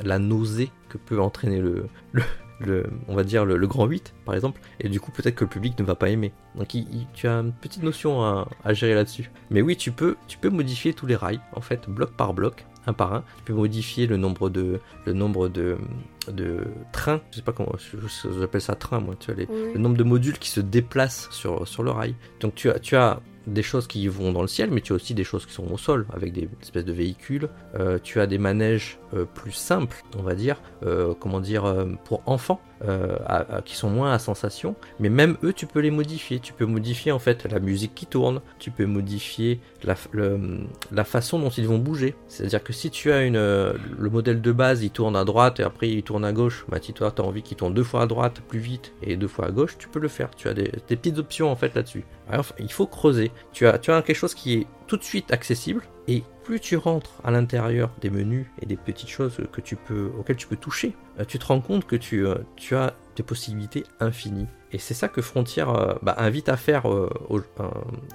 la 0.03 0.17
nausée 0.17 0.71
que 0.89 0.97
peut 0.97 1.21
entraîner 1.21 1.61
le, 1.61 2.87
on 3.07 3.13
va 3.15 3.23
dire 3.23 3.45
le, 3.45 3.67
grand 3.67 3.85
8 3.85 4.15
par 4.25 4.33
exemple. 4.33 4.61
Et 4.79 4.89
du 4.89 4.99
coup, 4.99 5.11
peut-être 5.11 5.35
que 5.35 5.43
le 5.43 5.49
public 5.51 5.77
ne 5.77 5.83
va 5.83 5.93
pas 5.93 6.09
aimer. 6.09 6.33
Donc, 6.55 6.73
il- 6.73 7.05
tu 7.13 7.27
as 7.27 7.35
une 7.35 7.53
petite 7.53 7.83
notion 7.83 8.23
à, 8.23 8.47
à 8.63 8.73
gérer 8.73 8.95
là-dessus. 8.95 9.29
Mais 9.51 9.61
oui, 9.61 9.77
tu 9.77 9.91
peux, 9.91 10.15
tu 10.27 10.39
peux 10.39 10.49
modifier 10.49 10.95
tous 10.95 11.05
les 11.05 11.15
rails, 11.15 11.39
en 11.53 11.61
fait, 11.61 11.87
bloc 11.87 12.13
par 12.17 12.33
bloc 12.33 12.65
un 12.87 12.93
par 12.93 13.13
un. 13.13 13.23
Tu 13.37 13.43
peux 13.45 13.53
modifier 13.53 14.07
le 14.07 14.17
nombre 14.17 14.49
de, 14.49 14.79
le 15.05 15.13
nombre 15.13 15.47
de, 15.49 15.77
de 16.31 16.59
trains. 16.91 17.21
Je 17.31 17.37
sais 17.37 17.41
pas 17.41 17.51
comment, 17.51 17.73
j'appelle 18.39 18.61
ça 18.61 18.75
train 18.75 18.99
moi. 18.99 19.15
Tu 19.19 19.31
vois, 19.31 19.35
les- 19.41 19.73
le 19.73 19.79
nombre 19.79 19.97
de 19.97 20.03
modules 20.03 20.37
qui 20.39 20.49
se 20.49 20.59
déplacent 20.61 21.27
sur, 21.31 21.67
sur 21.67 21.83
le 21.83 21.91
rail. 21.91 22.15
Donc 22.39 22.55
tu 22.55 22.69
as, 22.69 22.79
tu 22.79 22.95
as 22.95 23.19
des 23.47 23.63
choses 23.63 23.87
qui 23.87 24.07
vont 24.07 24.31
dans 24.31 24.41
le 24.41 24.47
ciel, 24.47 24.69
mais 24.71 24.81
tu 24.81 24.93
as 24.93 24.95
aussi 24.95 25.13
des 25.13 25.23
choses 25.23 25.45
qui 25.45 25.53
sont 25.53 25.71
au 25.71 25.77
sol, 25.77 26.05
avec 26.13 26.33
des 26.33 26.49
espèces 26.61 26.85
de 26.85 26.93
véhicules. 26.93 27.49
Euh, 27.79 27.99
tu 28.01 28.19
as 28.19 28.27
des 28.27 28.37
manèges 28.37 28.99
euh, 29.13 29.25
plus 29.25 29.51
simples, 29.51 30.03
on 30.17 30.23
va 30.23 30.35
dire, 30.35 30.61
euh, 30.83 31.13
comment 31.19 31.39
dire, 31.39 31.85
pour 32.05 32.21
enfants. 32.25 32.61
qui 33.63 33.75
sont 33.75 33.89
moins 33.89 34.11
à 34.11 34.19
sensation, 34.19 34.75
mais 34.99 35.09
même 35.09 35.37
eux, 35.43 35.53
tu 35.53 35.65
peux 35.65 35.79
les 35.79 35.91
modifier. 35.91 36.39
Tu 36.39 36.53
peux 36.53 36.65
modifier 36.65 37.11
en 37.11 37.19
fait 37.19 37.45
la 37.49 37.59
musique 37.59 37.95
qui 37.95 38.05
tourne, 38.05 38.41
tu 38.59 38.69
peux 38.69 38.85
modifier 38.85 39.59
la, 39.83 41.03
façon 41.03 41.39
dont 41.39 41.49
ils 41.49 41.67
vont 41.67 41.79
bouger. 41.79 42.15
C'est-à-dire 42.27 42.63
que 42.63 42.73
si 42.73 42.91
tu 42.91 43.11
as 43.11 43.23
une, 43.23 43.37
le 43.37 44.09
modèle 44.09 44.41
de 44.41 44.51
base, 44.51 44.83
il 44.83 44.91
tourne 44.91 45.15
à 45.15 45.23
droite 45.23 45.59
et 45.59 45.63
après 45.63 45.89
il 45.89 46.03
tourne 46.03 46.25
à 46.25 46.33
gauche, 46.33 46.65
bah, 46.69 46.77
si 46.81 46.93
toi 46.93 47.11
tu 47.15 47.21
as 47.21 47.25
envie 47.25 47.41
qu'il 47.41 47.57
tourne 47.57 47.73
deux 47.73 47.83
fois 47.83 48.03
à 48.03 48.07
droite 48.07 48.41
plus 48.47 48.59
vite 48.59 48.93
et 49.01 49.15
deux 49.15 49.27
fois 49.27 49.47
à 49.47 49.51
gauche, 49.51 49.77
tu 49.77 49.87
peux 49.87 49.99
le 49.99 50.09
faire. 50.09 50.29
Tu 50.35 50.47
as 50.47 50.53
des, 50.53 50.69
petites 50.87 51.17
options 51.17 51.51
en 51.51 51.55
fait 51.55 51.73
là-dessus. 51.75 52.03
Il 52.59 52.71
faut 52.71 52.87
creuser. 52.87 53.31
Tu 53.51 53.67
as, 53.67 53.77
quelque 53.77 54.13
chose 54.13 54.33
qui 54.33 54.53
est 54.55 54.67
tout 54.87 54.97
de 54.97 55.03
suite 55.03 55.31
accessible 55.31 55.83
et 56.07 56.23
plus 56.43 56.59
tu 56.59 56.77
rentres 56.77 57.19
à 57.23 57.31
l'intérieur 57.31 57.89
des 58.01 58.09
menus 58.09 58.45
et 58.61 58.65
des 58.65 58.77
petites 58.77 59.09
choses 59.09 59.39
que 59.51 59.61
tu 59.61 59.75
peux, 59.75 60.11
auxquelles 60.17 60.35
tu 60.35 60.47
peux 60.47 60.55
toucher, 60.55 60.93
euh, 61.19 61.25
tu 61.25 61.39
te 61.39 61.45
rends 61.45 61.61
compte 61.61 61.85
que 61.85 61.95
tu, 61.95 62.25
euh, 62.25 62.35
tu 62.55 62.75
as 62.75 62.93
des 63.15 63.23
possibilités 63.23 63.83
infinies. 63.99 64.47
Et 64.71 64.77
c'est 64.77 64.93
ça 64.93 65.07
que 65.07 65.21
Frontier 65.21 65.63
euh, 65.67 65.95
bah, 66.03 66.15
invite 66.19 66.49
à 66.49 66.57
faire 66.57 66.85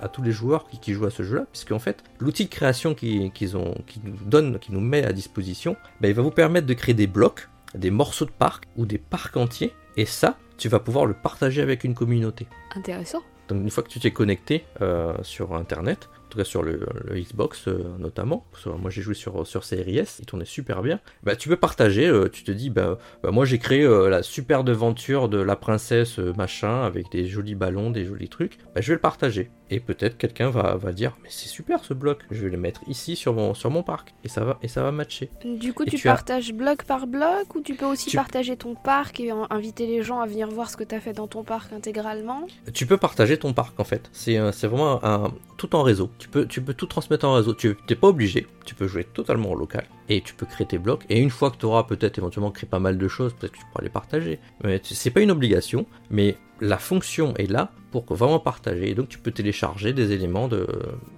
à 0.01 0.09
tous 0.09 0.23
les 0.23 0.31
joueurs 0.31 0.69
qui, 0.69 0.93
jouent 0.93 1.07
à 1.07 1.11
ce 1.11 1.23
jeu-là, 1.23 1.47
puisque 1.51 1.73
en 1.73 1.79
fait, 1.79 2.05
l'outil 2.19 2.45
de 2.45 2.51
création 2.51 2.95
qui, 2.95 3.31
qu'ils 3.33 3.57
qui 3.87 4.01
nous 4.05 4.17
donne, 4.27 4.59
qui 4.59 4.73
nous 4.73 4.81
met 4.81 5.05
à 5.05 5.13
disposition, 5.13 5.77
bah, 6.01 6.09
il 6.09 6.15
va 6.15 6.23
vous 6.23 6.31
permettre 6.31 6.67
de 6.67 6.75
créer 6.75 6.95
des 6.95 7.07
blocs, 7.07 7.49
des 7.75 7.91
morceaux 7.91 8.27
de 8.27 8.31
parc 8.31 8.65
ou 8.77 8.87
des 8.87 8.99
parcs 8.99 9.37
entiers. 9.37 9.73
Et 9.97 10.07
ça, 10.07 10.39
tu 10.61 10.69
vas 10.69 10.79
pouvoir 10.79 11.07
le 11.07 11.15
partager 11.15 11.63
avec 11.63 11.85
une 11.85 11.95
communauté. 11.95 12.47
Intéressant. 12.77 13.23
Donc 13.51 13.63
une 13.63 13.71
fois 13.71 13.83
que 13.83 13.89
tu 13.89 14.01
t'es 14.01 14.13
connecté 14.13 14.65
euh, 14.81 15.15
sur 15.23 15.55
Internet, 15.55 16.09
en 16.31 16.33
tout 16.33 16.39
cas 16.39 16.45
sur 16.45 16.63
le, 16.63 16.87
le 17.09 17.19
Xbox 17.21 17.67
euh, 17.67 17.83
notamment, 17.99 18.47
parce 18.53 18.63
que 18.63 18.69
moi 18.71 18.89
j'ai 18.89 19.03
joué 19.03 19.15
sur, 19.15 19.45
sur 19.45 19.65
Series 19.65 19.99
S, 19.99 20.19
il 20.21 20.27
tournait 20.27 20.45
super 20.45 20.81
bien, 20.81 21.01
bah, 21.25 21.35
tu 21.35 21.49
peux 21.49 21.57
partager, 21.57 22.07
euh, 22.07 22.29
tu 22.29 22.45
te 22.45 22.53
dis, 22.53 22.71
bah, 22.71 22.99
bah, 23.25 23.33
moi 23.33 23.45
j'ai 23.45 23.59
créé 23.59 23.83
euh, 23.83 24.09
la 24.09 24.23
super 24.23 24.61
aventure 24.61 25.29
de 25.29 25.39
la 25.39 25.57
princesse 25.57 26.19
machin, 26.19 26.83
avec 26.85 27.11
des 27.11 27.27
jolis 27.27 27.57
ballons, 27.57 27.91
des 27.91 28.05
jolis 28.05 28.29
trucs, 28.29 28.59
bah, 28.77 28.81
je 28.81 28.89
vais 28.89 28.95
le 28.95 29.01
partager. 29.01 29.51
Et 29.73 29.79
peut-être 29.79 30.19
quelqu'un 30.19 30.51
va, 30.51 30.75
va 30.77 30.93
dire, 30.93 31.17
mais 31.23 31.29
c'est 31.31 31.49
super 31.49 31.85
ce 31.85 31.95
bloc, 31.95 32.19
je 32.31 32.43
vais 32.45 32.51
le 32.51 32.59
mettre 32.59 32.81
ici 32.89 33.15
sur 33.17 33.35
mon, 33.35 33.55
sur 33.55 33.71
mon 33.71 33.83
parc, 33.85 34.15
et 34.25 34.29
ça 34.29 34.45
va, 34.45 34.59
et 34.63 34.69
ça 34.69 34.83
va 34.83 34.91
matcher. 34.93 35.31
Du 35.45 35.73
coup, 35.73 35.85
tu, 35.85 36.09
as- 36.09 36.13
partages 36.13 36.53
bloc 36.53 36.85
par 36.85 37.07
bloc 37.09 37.55
ou 37.55 37.61
tu 37.61 37.75
peux 37.75 37.87
aussi 37.87 38.11
Tu- 38.11 38.17
partager 38.17 38.57
ton 38.57 38.75
parc 38.77 39.19
et 39.21 39.31
en- 39.33 39.47
inviter 39.51 39.87
les 39.87 40.03
gens 40.03 40.21
à 40.21 40.27
venir 40.27 40.49
voir 40.49 40.71
ce 40.71 40.77
que 40.77 40.85
tu 40.85 40.95
as 40.95 41.01
fait 41.01 41.13
dans 41.13 41.27
ton 41.29 41.43
parc 41.45 41.73
intégralement? 41.73 42.47
Tu 42.75 42.85
peux 42.87 42.97
partager 42.97 43.37
ton 43.39 43.53
parc 43.53 43.79
en 43.81 43.85
fait. 43.85 44.09
C'est 44.13 44.37
vraiment 44.67 45.05
un, 45.05 45.33
tout 45.57 45.75
en 45.77 45.83
réseau. 45.83 46.11
Tu 46.21 46.29
peux, 46.61 46.75
tout 46.75 46.87
transmettre 46.87 47.27
en 47.27 47.35
réseau. 47.35 47.55
Tu 47.55 47.77
n'es 47.89 47.97
pas 47.97 48.09
obligé. 48.09 48.47
Tu 48.67 48.75
peux 48.75 48.87
jouer 48.87 49.05
totalement 49.05 49.51
en 49.51 49.55
local. 49.55 49.87
Et 50.11 50.21
tu 50.21 50.35
peux 50.35 50.45
créer 50.45 50.67
tes 50.67 50.79
blocs. 50.79 51.05
Et 51.09 51.19
une 51.21 51.31
fois 51.31 51.51
que 51.51 51.57
tu 51.57 51.65
auras 51.67 51.85
peut-être 51.85 52.19
éventuellement 52.19 52.51
créé 52.51 52.69
pas 52.69 52.81
mal 52.81 52.99
de 52.99 53.09
choses, 53.09 53.33
peut-être 53.33 53.53
que 53.53 53.59
tu 53.59 53.65
pourras 53.73 53.83
les 53.85 53.89
partager. 53.91 54.39
Mais 54.65 54.81
c'est 54.85 55.11
pas 55.11 55.21
une 55.21 55.31
obligation. 55.31 55.87
Mais 56.11 56.37
la 56.61 56.77
fonction 56.77 57.33
est 57.37 57.51
là 57.51 57.71
pour 57.93 58.05
vraiment 58.13 58.39
partager. 58.41 58.91
Et 58.91 58.95
donc 58.95 59.09
tu 59.09 59.19
peux 59.19 59.31
télécharger 59.31 59.93
des 59.93 60.13
éléments 60.13 60.49
de 60.49 60.67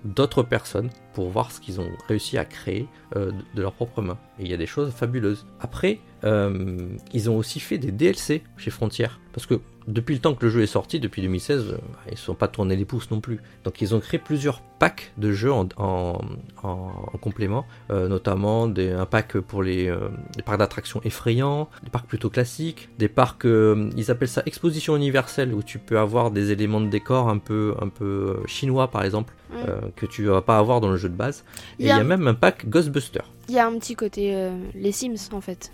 d'autres 0.05 0.43
personnes 0.43 0.91
pour 1.15 1.29
voir 1.31 1.51
ce 1.53 1.61
qu'ils 1.61 1.81
ont 1.81 1.91
réussi 2.09 2.39
à 2.39 2.45
créer 2.45 2.87
euh, 3.17 3.31
de, 3.55 3.63
leurs 3.63 3.73
propres 3.73 4.03
mains. 4.03 4.19
Et 4.39 4.43
il 4.45 4.51
y 4.51 4.55
a 4.55 4.57
des 4.57 4.67
choses 4.67 4.91
fabuleuses. 4.93 5.45
Après, 5.61 5.99
euh, 6.25 6.89
ils 7.13 7.29
ont 7.31 7.37
aussi 7.37 7.61
fait 7.61 7.79
des 7.79 7.93
DLC 7.93 8.43
chez 8.57 8.71
Frontier. 8.71 9.09
Parce 9.33 9.47
que 9.47 9.61
depuis 9.89 10.15
le 10.15 10.21
temps 10.21 10.35
que 10.35 10.45
le 10.47 10.51
jeu 10.53 10.63
est 10.63 10.67
sorti, 10.67 11.01
depuis 11.01 11.21
2016, 11.23 11.67
euh, 11.73 11.77
ils 12.07 12.13
ne 12.13 12.17
sont 12.17 12.35
pas 12.35 12.49
tournés 12.49 12.77
les 12.77 12.85
pouces 12.87 13.11
non 13.11 13.21
plus. 13.21 13.41
Donc 13.65 13.81
ils 13.83 13.95
ont 13.95 14.01
créé 14.01 14.19
plusieurs 14.21 14.61
packs 14.79 15.13
de 15.19 15.33
jeux 15.33 15.53
en, 15.53 15.69
en- 15.77 16.19
en- 16.63 16.93
en 17.13 17.19
complément, 17.19 17.67
notamment 17.91 18.67
des, 18.69 18.82
un 18.91 19.07
pack 19.07 19.39
pour 19.39 19.63
les, 19.63 19.87
euh, 19.89 20.09
parcs 20.45 20.59
d'attractions 20.59 21.01
effrayants, 21.05 21.69
des 21.85 21.91
parcs 21.91 22.07
plutôt 22.07 22.31
classiques, 22.31 22.89
des 22.99 23.09
parcs, 23.09 23.45
euh, 23.47 23.91
ils 23.97 24.11
appellent 24.11 24.29
ça 24.29 24.43
exposition 24.47 24.97
universelle, 24.97 25.55
où 25.55 25.63
tu 25.63 25.79
peux 25.79 25.99
avoir 25.99 26.31
des 26.31 26.51
éléments 26.51 26.81
de 26.81 26.89
décor 26.89 27.29
un 27.29 27.39
peu, 27.39 27.75
un 27.81 27.89
peu 27.89 28.37
euh, 28.43 28.47
chinois 28.47 28.89
par 28.89 29.05
exemple, 29.05 29.33
Mm. 29.51 29.55
euh, 29.69 29.81
que 29.97 30.07
tu 30.07 30.25
vas 30.25 30.41
pas 30.41 30.57
avoir 30.59 30.81
dans 30.81 30.91
le 30.91 30.97
jeu 30.97 31.11
de 31.11 31.15
base. 31.15 31.45
Et 31.79 31.83
Il 31.83 31.83
il 31.83 31.87
y 31.87 31.89
y 31.89 31.93
a- 31.93 31.97
a 31.99 32.05
même 32.05 32.27
un 32.27 32.33
pack 32.35 32.69
Ghostbuster. 32.69 33.21
Il 33.49 33.55
y 33.55 33.59
a 33.59 33.67
un 33.67 33.79
petit 33.79 33.95
côté 33.95 34.51
les 34.75 34.93
Sims 34.93 35.29
en 35.33 35.41
fait. 35.43 35.71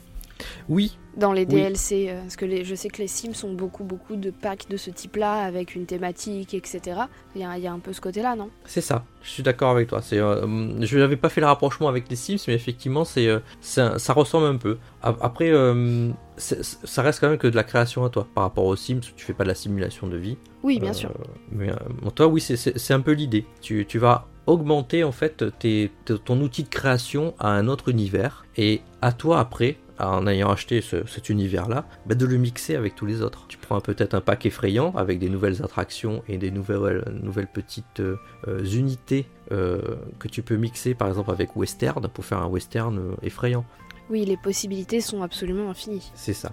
Oui, 0.68 0.98
Dans 1.16 1.32
les. 1.32 1.46
DLC, 1.46 2.08
euh, 2.10 2.20
parce 2.22 2.36
que 2.36 2.44
les, 2.44 2.64
je 2.64 2.74
sais 2.74 2.88
que 2.88 2.98
les 2.98 3.08
Sims 3.08 3.32
ont 3.44 3.52
beaucoup 3.54 3.82
beaucoup 3.84 4.16
de 4.16 4.30
packs 4.30 4.68
de 4.68 4.76
ce 4.76 4.90
type-là 4.90 5.32
avec 5.44 5.74
une 5.74 5.86
thématique, 5.86 6.54
etc. 6.54 7.00
Il 7.34 7.40
y 7.40 7.44
a, 7.44 7.56
il 7.58 7.64
y 7.64 7.66
a 7.66 7.72
un 7.72 7.78
peu 7.80 7.92
ce 7.92 8.00
côté-là, 8.00 8.36
non? 8.36 8.50
C'est 8.64 8.80
ça, 8.80 9.04
je 9.22 9.30
suis 9.30 9.42
d'accord 9.42 9.70
avec 9.70 9.88
toi. 9.88 10.00
C'est, 10.02 10.18
euh, 10.18 10.42
hum, 10.44 10.76
je 10.80 10.98
n'avais 10.98 11.16
pas 11.16 11.28
fait 11.28 11.40
le 11.40 11.46
rapprochement 11.46 11.88
avec 11.88 12.08
les 12.08 12.16
Sims, 12.16 12.36
mais 12.46 12.54
effectivement, 12.54 13.04
c'est, 13.04 13.26
euh, 13.26 13.40
ça, 13.60 13.98
ça 13.98 14.12
ressemble 14.12 14.46
un 14.46 14.56
peu. 14.56 14.78
A- 15.02 15.16
Après, 15.20 15.50
euh, 15.50 16.10
c'est- 16.36 16.62
ça 16.62 17.02
reste 17.02 17.20
quand 17.20 17.28
même 17.28 17.38
que 17.38 17.48
de 17.48 17.56
la 17.56 17.64
création 17.64 18.04
à 18.04 18.10
toi. 18.10 18.26
Par 18.34 18.44
rapport 18.44 18.64
aux 18.66 18.76
Sims, 18.76 19.00
tu 19.16 19.24
fais 19.24 19.32
pas 19.34 19.44
de 19.44 19.48
la 19.48 19.54
simulation 19.56 20.06
de 20.06 20.16
vie. 20.16 20.36
Oui, 20.62 20.78
bien 20.78 20.92
sûr. 20.92 21.10
Mais 21.50 21.70
bon, 22.02 22.10
toi, 22.10 22.26
oui, 22.28 22.40
c'est- 22.40 22.90
un 22.92 23.00
peu 23.00 23.12
l'idée. 23.12 23.44
Tu, 23.60 23.84
tu 23.86 23.98
vas 23.98 24.26
augmenter 24.46 25.04
en 25.04 25.12
fait 25.12 25.44
tes- 25.58 25.90
ton 26.24 26.40
outil 26.40 26.62
de 26.62 26.68
création 26.70 27.34
à 27.38 27.48
un 27.50 27.68
autre 27.68 27.88
univers, 27.90 28.46
et 28.56 28.80
à 29.02 29.12
toi 29.12 29.40
après, 29.40 29.76
en 30.00 30.26
ayant 30.26 30.50
acheté 30.50 30.80
ce- 30.80 31.06
cet 31.06 31.28
univers-là, 31.28 31.84
bah, 32.06 32.14
de 32.14 32.26
le 32.26 32.36
mixer 32.36 32.76
avec 32.76 32.94
tous 32.94 33.06
les 33.06 33.22
autres. 33.22 33.46
Tu 33.48 33.58
prends 33.58 33.80
peut-être 33.80 34.14
un 34.14 34.20
pack 34.20 34.46
effrayant 34.46 34.92
avec 34.96 35.18
des 35.18 35.28
nouvelles 35.28 35.62
attractions 35.62 36.22
et 36.28 36.38
des 36.38 36.50
nouvelles, 36.50 37.04
nouvelles 37.22 37.46
petites 37.48 38.00
euh, 38.00 38.16
unités 38.64 39.26
euh, 39.52 39.80
que 40.18 40.28
tu 40.28 40.42
peux 40.42 40.56
mixer 40.56 40.94
par 40.94 41.08
exemple 41.08 41.30
avec 41.30 41.56
western 41.56 42.06
pour 42.08 42.24
faire 42.24 42.38
un 42.42 42.46
western 42.46 42.98
euh, 42.98 43.14
effrayant. 43.22 43.64
Oui, 44.10 44.24
les 44.24 44.36
possibilités 44.36 45.00
sont 45.00 45.22
absolument 45.22 45.68
infinies. 45.70 46.10
C'est 46.14 46.32
ça. 46.32 46.52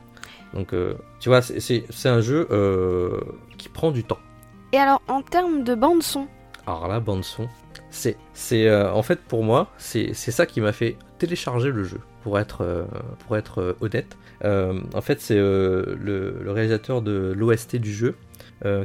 Donc 0.53 0.73
euh, 0.73 0.95
tu 1.19 1.29
vois, 1.29 1.41
c'est- 1.41 1.85
un 2.09 2.21
jeu 2.21 2.47
qui 3.57 3.69
prend 3.69 3.91
du 3.91 4.03
temps. 4.03 4.19
Et 4.73 4.77
alors, 4.77 5.01
en 5.07 5.21
termes 5.21 5.63
de 5.63 5.73
bande 5.75 6.03
son, 6.03 6.27
Alors 6.67 6.87
la 6.87 6.99
bande 6.99 7.23
son, 7.23 7.47
c'est, 7.91 8.17
en 8.91 9.03
fait 9.03 9.21
pour 9.21 9.43
moi, 9.43 9.69
c'est 9.77 10.13
ça 10.13 10.45
qui 10.45 10.59
m'a 10.59 10.73
fait 10.73 10.97
télécharger 11.19 11.71
le 11.71 11.83
jeu. 11.83 11.99
Pour 12.25 12.39
être, 12.39 12.61
euh, 12.61 12.85
pour 13.19 13.35
euh, 13.59 13.73
honnête, 13.81 14.17
Euh, 14.43 14.81
en 14.93 15.01
fait 15.01 15.21
c'est 15.21 15.37
le, 15.37 16.43
réalisateur 16.47 17.01
de 17.01 17.33
l'OST 17.37 17.77
du 17.77 17.93
jeu 17.93 18.15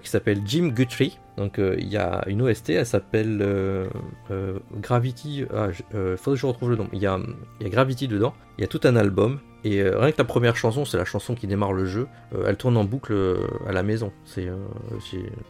qui 0.00 0.08
s'appelle 0.10 0.40
Jim 0.44 0.68
Guthrie. 0.68 1.18
Donc 1.36 1.58
euh, 1.58 1.74
il 1.78 1.88
y 1.88 1.96
a 1.96 2.22
une 2.26 2.42
OST, 2.42 2.70
elle 2.70 2.84
s'appelle 2.86 3.38
euh, 3.40 3.86
euh, 4.30 4.58
Gravity. 4.76 5.44
Ah, 5.54 5.70
je- 5.72 5.82
euh, 5.94 6.16
faudrait 6.16 6.36
que 6.36 6.40
je 6.42 6.46
retrouve 6.46 6.70
le 6.70 6.76
nom. 6.76 6.88
Il 6.92 6.98
y 7.00 7.06
a, 7.06 7.18
il 7.60 7.64
y 7.64 7.66
a 7.66 7.70
Gravity 7.70 8.08
dedans. 8.08 8.34
Il 8.58 8.60
y 8.60 8.64
a 8.64 8.66
tout 8.68 8.80
un 8.84 8.94
album. 8.96 9.38
Et 9.62 9.80
euh, 9.82 9.98
rien 9.98 10.10
que 10.12 10.16
la 10.18 10.24
première 10.24 10.56
chanson, 10.56 10.84
c'est 10.86 10.96
la 10.96 11.04
chanson 11.04 11.34
qui 11.34 11.46
démarre 11.46 11.72
le 11.74 11.84
jeu. 11.84 12.06
euh, 12.34 12.44
elle 12.46 12.56
tourne 12.56 12.76
en 12.78 12.84
boucle 12.84 13.12
euh, 13.12 13.46
à 13.68 13.72
la 13.72 13.82
maison. 13.82 14.10
C'est, 14.24 14.48
euh, 14.48 14.56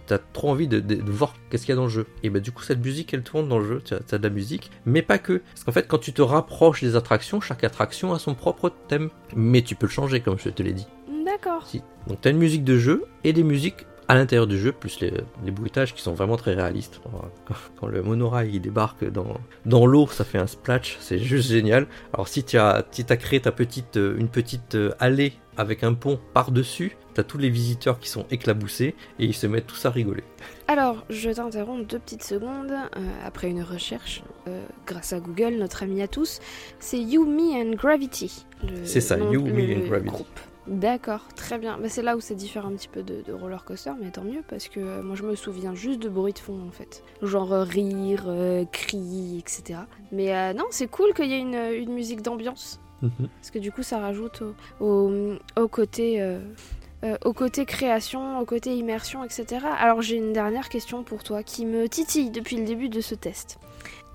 t'as 0.07 0.19
trop 0.19 0.51
envie 0.51 0.69
de, 0.69 0.81
de- 0.81 0.97
de 0.97 1.11
voir 1.11 1.35
qu'est-ce 1.49 1.65
qu'il 1.65 1.73
y 1.73 1.75
a 1.75 1.77
dans 1.77 1.85
le 1.85 1.91
jeu. 1.91 2.07
Et 2.23 2.31
bah 2.31 2.41
du 2.41 2.53
coup 2.53 2.63
cette 2.63 2.85
musique, 2.85 3.13
elle 3.15 3.23
tourne 3.23 3.49
dans 3.49 3.59
le 3.59 3.65
jeu. 3.67 3.83
Tu 3.85 3.95
as, 3.95 4.19
de 4.19 4.23
la 4.23 4.31
musique, 4.35 4.71
mais 4.85 5.03
pas 5.03 5.19
que. 5.19 5.35
Parce 5.53 5.65
qu'en 5.65 5.73
fait, 5.73 5.87
quand 5.87 5.99
tu 5.99 6.13
te 6.13 6.23
rapproches 6.23 6.83
des 6.83 6.97
attractions, 6.97 7.41
chaque 7.41 7.65
attraction 7.65 8.13
a 8.13 8.19
son 8.19 8.35
propre 8.35 8.73
thème. 8.89 9.11
Mais 9.37 9.63
tu 9.63 9.75
peux 9.77 9.87
le 9.87 9.93
changer, 9.93 10.21
comme 10.21 10.39
je 10.39 10.49
te 10.51 10.63
l'ai 10.63 10.73
dit. 10.73 10.87
d'accord. 11.25 11.67
Si. 11.67 11.83
Donc 12.09 12.21
tu 12.21 12.29
as 12.29 12.31
une 12.33 12.39
musique 12.39 12.65
de 12.65 12.79
jeu 12.79 13.05
et 13.25 13.33
des 13.33 13.45
musiques 13.45 13.87
à 14.11 14.15
l'intérieur 14.17 14.47
du 14.47 14.59
jeu, 14.59 14.73
plus 14.73 15.01
les, 15.01 15.13
les 15.45 15.51
bruitages 15.51 15.95
qui 15.95 16.03
sont 16.03 16.15
vraiment 16.15 16.37
très 16.37 16.55
réalistes. 16.55 17.01
Quand, 17.03 17.55
quand 17.81 17.87
le 17.87 18.03
monorail 18.03 18.51
il 18.55 18.61
débarque 18.61 19.05
dans, 19.11 19.35
dans 19.67 19.87
l'eau, 19.87 20.07
ça 20.09 20.25
fait 20.25 20.39
un 20.39 20.47
splash, 20.47 20.97
c'est 21.01 21.19
juste 21.19 21.51
génial. 21.51 21.87
Alors 22.13 22.29
si 22.29 22.43
tu 22.45 22.59
as, 22.59 22.85
si 22.91 23.05
as 23.09 23.17
créé 23.17 23.41
ta 23.41 23.53
petite, 23.53 23.97
euh, 23.97 24.17
une 24.19 24.29
petite 24.29 24.75
euh, 24.75 24.91
allée 24.99 25.33
avec 25.57 25.85
un 25.85 25.95
pont 25.95 26.19
par-dessus, 26.33 26.97
tu 27.15 27.21
as 27.21 27.25
tous 27.25 27.37
les 27.39 27.51
visiteurs 27.51 27.99
qui 27.99 28.09
sont 28.09 28.25
éclaboussés 28.31 28.95
et 29.19 29.25
ils 29.27 29.35
se 29.35 29.47
mettent 29.47 29.67
tous 29.67 29.85
à 29.85 29.91
rigoler. 29.91 30.23
Alors, 30.69 31.05
je 31.11 31.29
t'interromps 31.31 31.87
deux 31.87 31.99
petites 31.99 32.23
secondes. 32.23 32.71
euh, 32.71 33.01
après 33.27 33.49
une 33.51 33.63
recherche, 33.63 34.23
euh, 34.49 34.65
grâce 34.87 35.13
à 35.13 35.21
Google, 35.21 35.55
notre 35.59 35.83
ami 35.83 36.01
à 36.03 36.09
tous, 36.09 36.39
c'est 36.79 36.99
You, 37.01 37.27
Me 37.27 37.55
and 37.63 37.75
Gravity. 37.77 38.47
C'est 38.85 39.01
ça, 39.01 39.17
nom- 39.17 39.33
You, 39.33 39.45
Me 39.45 39.77
and 39.77 39.87
Gravity. 39.89 40.09
groupe. 40.11 40.41
D'accord, 40.67 41.27
très 41.35 41.59
bien. 41.59 41.79
Bah, 41.79 41.89
c'est 41.89 42.03
là 42.03 42.17
où 42.17 42.21
ça 42.21 42.35
diffère 42.35 42.67
un 42.67 42.73
petit 42.73 42.89
peu 42.89 43.03
de, 43.03 43.23
de 43.23 43.33
roller 43.33 43.65
coaster, 43.65 43.93
mais 44.01 44.11
tant 44.11 44.23
mieux 44.23 44.43
parce 44.49 44.69
que 44.69 44.79
euh, 44.79 45.03
moi 45.03 45.17
je 45.17 45.23
me 45.25 45.35
souviens 45.35 45.75
juste 45.75 46.01
de 46.01 46.09
bruit 46.09 46.33
de 46.33 46.39
fond 46.39 46.61
en 46.67 46.71
fait. 46.71 47.03
Genre 47.23 47.53
euh, 47.53 47.65
rire, 47.65 48.25
euh, 48.27 48.65
cris, 48.71 49.39
etc. 49.39 49.81
Mais 50.13 50.55
non, 50.55 50.65
c'est 50.71 50.87
cool 50.89 51.13
qu'il 51.15 51.27
y 51.27 51.35
ait 51.35 51.41
une, 51.41 51.55
une 51.55 51.93
musique 51.93 52.23
d'ambiance. 52.23 52.81
Parce 53.01 53.51
que 53.51 53.59
du 53.59 53.73
coup, 53.73 53.83
ça 53.83 53.99
rajoute 53.99 54.43
au, 54.43 54.85
au, 54.85 55.11
au 55.59 55.69
côté, 55.69 56.21
euh, 56.21 57.17
au 57.25 57.33
côté 57.33 57.65
création, 57.65 58.39
au 58.39 58.45
côté 58.45 58.77
immersion, 58.77 59.25
etc. 59.25 59.65
Alors, 59.79 60.03
j'ai 60.03 60.17
une 60.17 60.35
dernière 60.35 60.69
question 60.69 61.03
pour 61.03 61.23
toi 61.23 61.43
qui 61.43 61.65
me 61.65 61.89
titille 61.89 62.31
depuis 62.31 62.57
le 62.57 62.65
début 62.67 62.91
de 62.91 63.01
ce 63.01 63.15
test. 63.15 63.59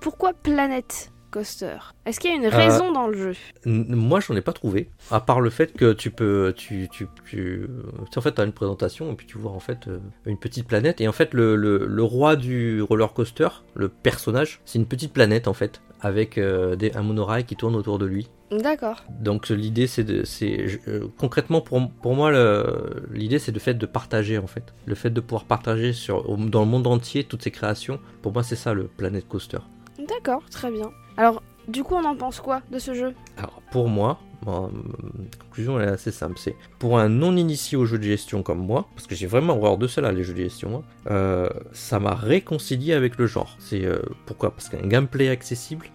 Pourquoi 0.00 0.32
Planète? 0.34 1.10
Coaster 1.30 1.76
Est-ce 2.06 2.20
qu'il 2.20 2.30
y 2.30 2.32
a 2.32 2.36
une 2.36 2.46
raison 2.46 2.92
dans 2.92 3.06
le 3.08 3.32
jeu 3.32 3.32
Moi, 3.66 4.20
j'en 4.20 4.34
ai 4.36 4.40
pas 4.40 4.52
trouvé. 4.52 4.88
À 5.10 5.20
part 5.20 5.40
le 5.40 5.50
fait 5.50 5.72
que 5.72 5.92
tu 5.92 6.10
peux, 6.10 6.52
tu, 6.56 6.88
tu, 6.90 7.06
tu, 7.24 7.68
tu 8.10 8.18
en 8.18 8.20
fait, 8.20 8.38
as 8.38 8.44
une 8.44 8.52
présentation 8.52 9.12
et 9.12 9.14
puis 9.16 9.26
tu 9.26 9.38
vois 9.38 9.52
en 9.52 9.60
fait 9.60 9.88
euh, 9.88 9.98
une 10.24 10.38
petite 10.38 10.66
planète. 10.66 11.00
Et 11.00 11.08
en 11.08 11.12
fait, 11.12 11.34
le, 11.34 11.56
le, 11.56 11.86
le 11.86 12.02
roi 12.02 12.36
du 12.36 12.80
roller 12.82 13.12
coaster, 13.12 13.48
le 13.74 13.88
personnage, 13.88 14.60
c'est 14.64 14.78
une 14.78 14.86
petite 14.86 15.12
planète 15.12 15.48
en 15.48 15.54
fait. 15.54 15.80
avec 16.02 16.36
euh, 16.38 16.76
des- 16.76 16.94
un 16.94 17.02
monorail 17.02 17.44
qui 17.44 17.56
tourne 17.56 17.74
autour 17.74 17.98
de 17.98 18.04
lui. 18.06 18.28
D'accord. 18.50 19.02
Donc 19.18 19.48
l'idée 19.48 19.86
c'est 19.88 20.04
de 20.04 20.22
c'est 20.24 20.78
euh, 20.86 21.08
concrètement 21.18 21.60
pour, 21.62 21.90
pour 22.02 22.14
moi 22.14 22.30
le- 22.30 23.06
l'idée 23.12 23.38
c'est 23.40 23.50
le 23.50 23.58
fait 23.58 23.74
de 23.74 23.86
partager 23.86 24.38
en 24.38 24.46
fait 24.46 24.72
le 24.84 24.94
fait 24.94 25.10
de 25.10 25.20
pouvoir 25.20 25.46
partager 25.46 25.92
sur 25.92 26.22
dans 26.38 26.60
le 26.60 26.66
monde 26.70 26.86
entier 26.86 27.24
toutes 27.24 27.42
ces 27.42 27.50
créations 27.50 27.98
pour 28.22 28.32
moi 28.32 28.44
c'est 28.44 28.54
ça 28.54 28.72
le 28.72 28.84
Planet 28.84 29.26
Coaster 29.26 29.58
D'accord, 30.06 30.44
très 30.50 30.70
bien. 30.70 30.90
Alors, 31.16 31.42
du 31.68 31.82
coup, 31.82 31.94
on 31.94 32.04
en 32.04 32.16
pense 32.16 32.40
quoi 32.40 32.62
de 32.70 32.78
ce 32.78 32.94
jeu? 32.94 33.14
Alors 33.36 33.60
pour 33.70 33.88
moi 33.88 34.18
bon, 34.42 34.70
la 35.18 35.44
conclusion 35.44 35.80
est 35.80 35.86
assez 35.86 36.12
simple. 36.12 36.38
C'est 36.38 36.54
pour 36.78 36.98
un 36.98 37.08
non 37.08 37.36
initié 37.36 37.76
aux 37.76 37.84
jeux 37.84 37.98
de 37.98 38.04
gestion 38.04 38.42
comme 38.42 38.64
moi 38.64 38.86
parce 38.94 39.06
que 39.06 39.14
j'ai 39.14 39.26
vraiment 39.26 39.56
horreur 39.56 39.76
de 39.76 39.86
cela 39.86 40.12
les 40.12 40.22
jeux 40.22 40.34
de 40.34 40.42
gestion 40.42 40.70
moi, 40.70 40.82
euh, 41.10 41.48
ça 41.72 41.98
m'a 41.98 42.14
réconcilié 42.14 42.92
avec 42.92 43.18
le 43.18 43.26
genre. 43.26 43.56
C'est 43.58 43.84
euh, 43.84 43.98
pourquoi? 44.26 44.50
Parce 44.52 44.68
qu'un 44.68 44.86
gameplay 44.86 45.28
accessible 45.28 45.86